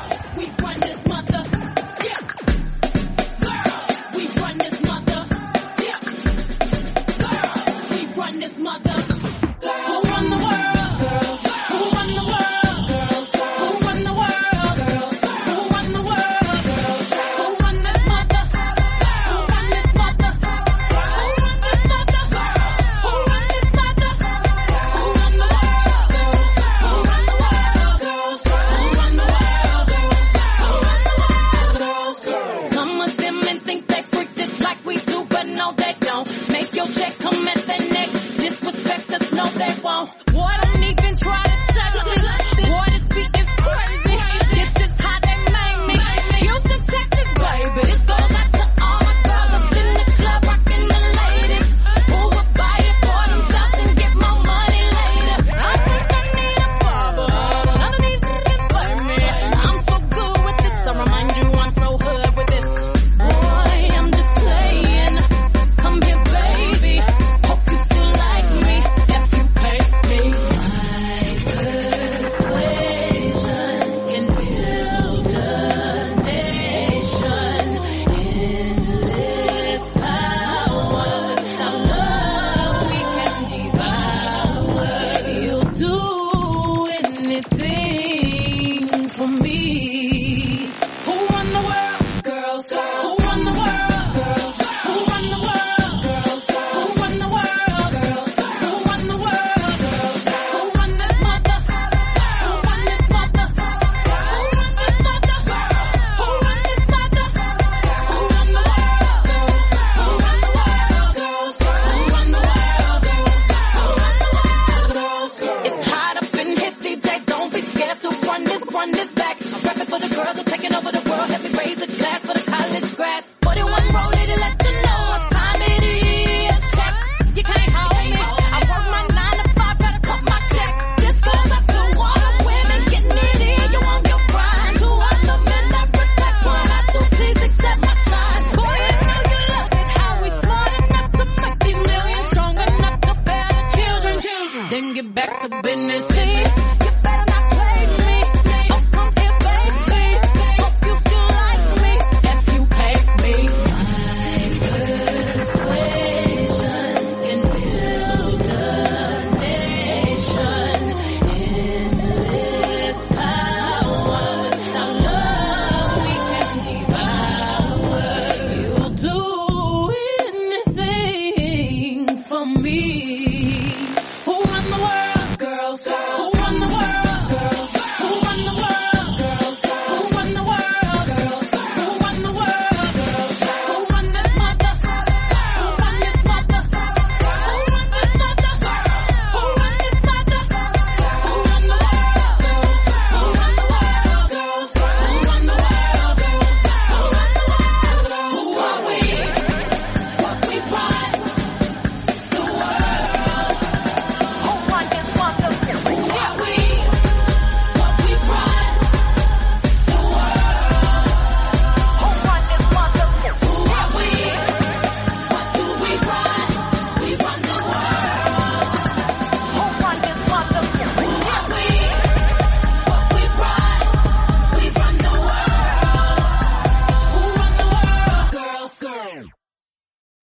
girls 120.33 120.45
are 120.45 120.49
taking 120.49 120.73
over 120.73 120.91
the 120.91 121.09
world. 121.09 121.29
Help 121.29 121.43
me 121.43 121.49
raise 121.57 121.81
a 121.81 121.87
glass 121.87 122.25
for 122.25 122.33
the 122.33 122.51
college 122.51 122.95
grads. 122.95 123.38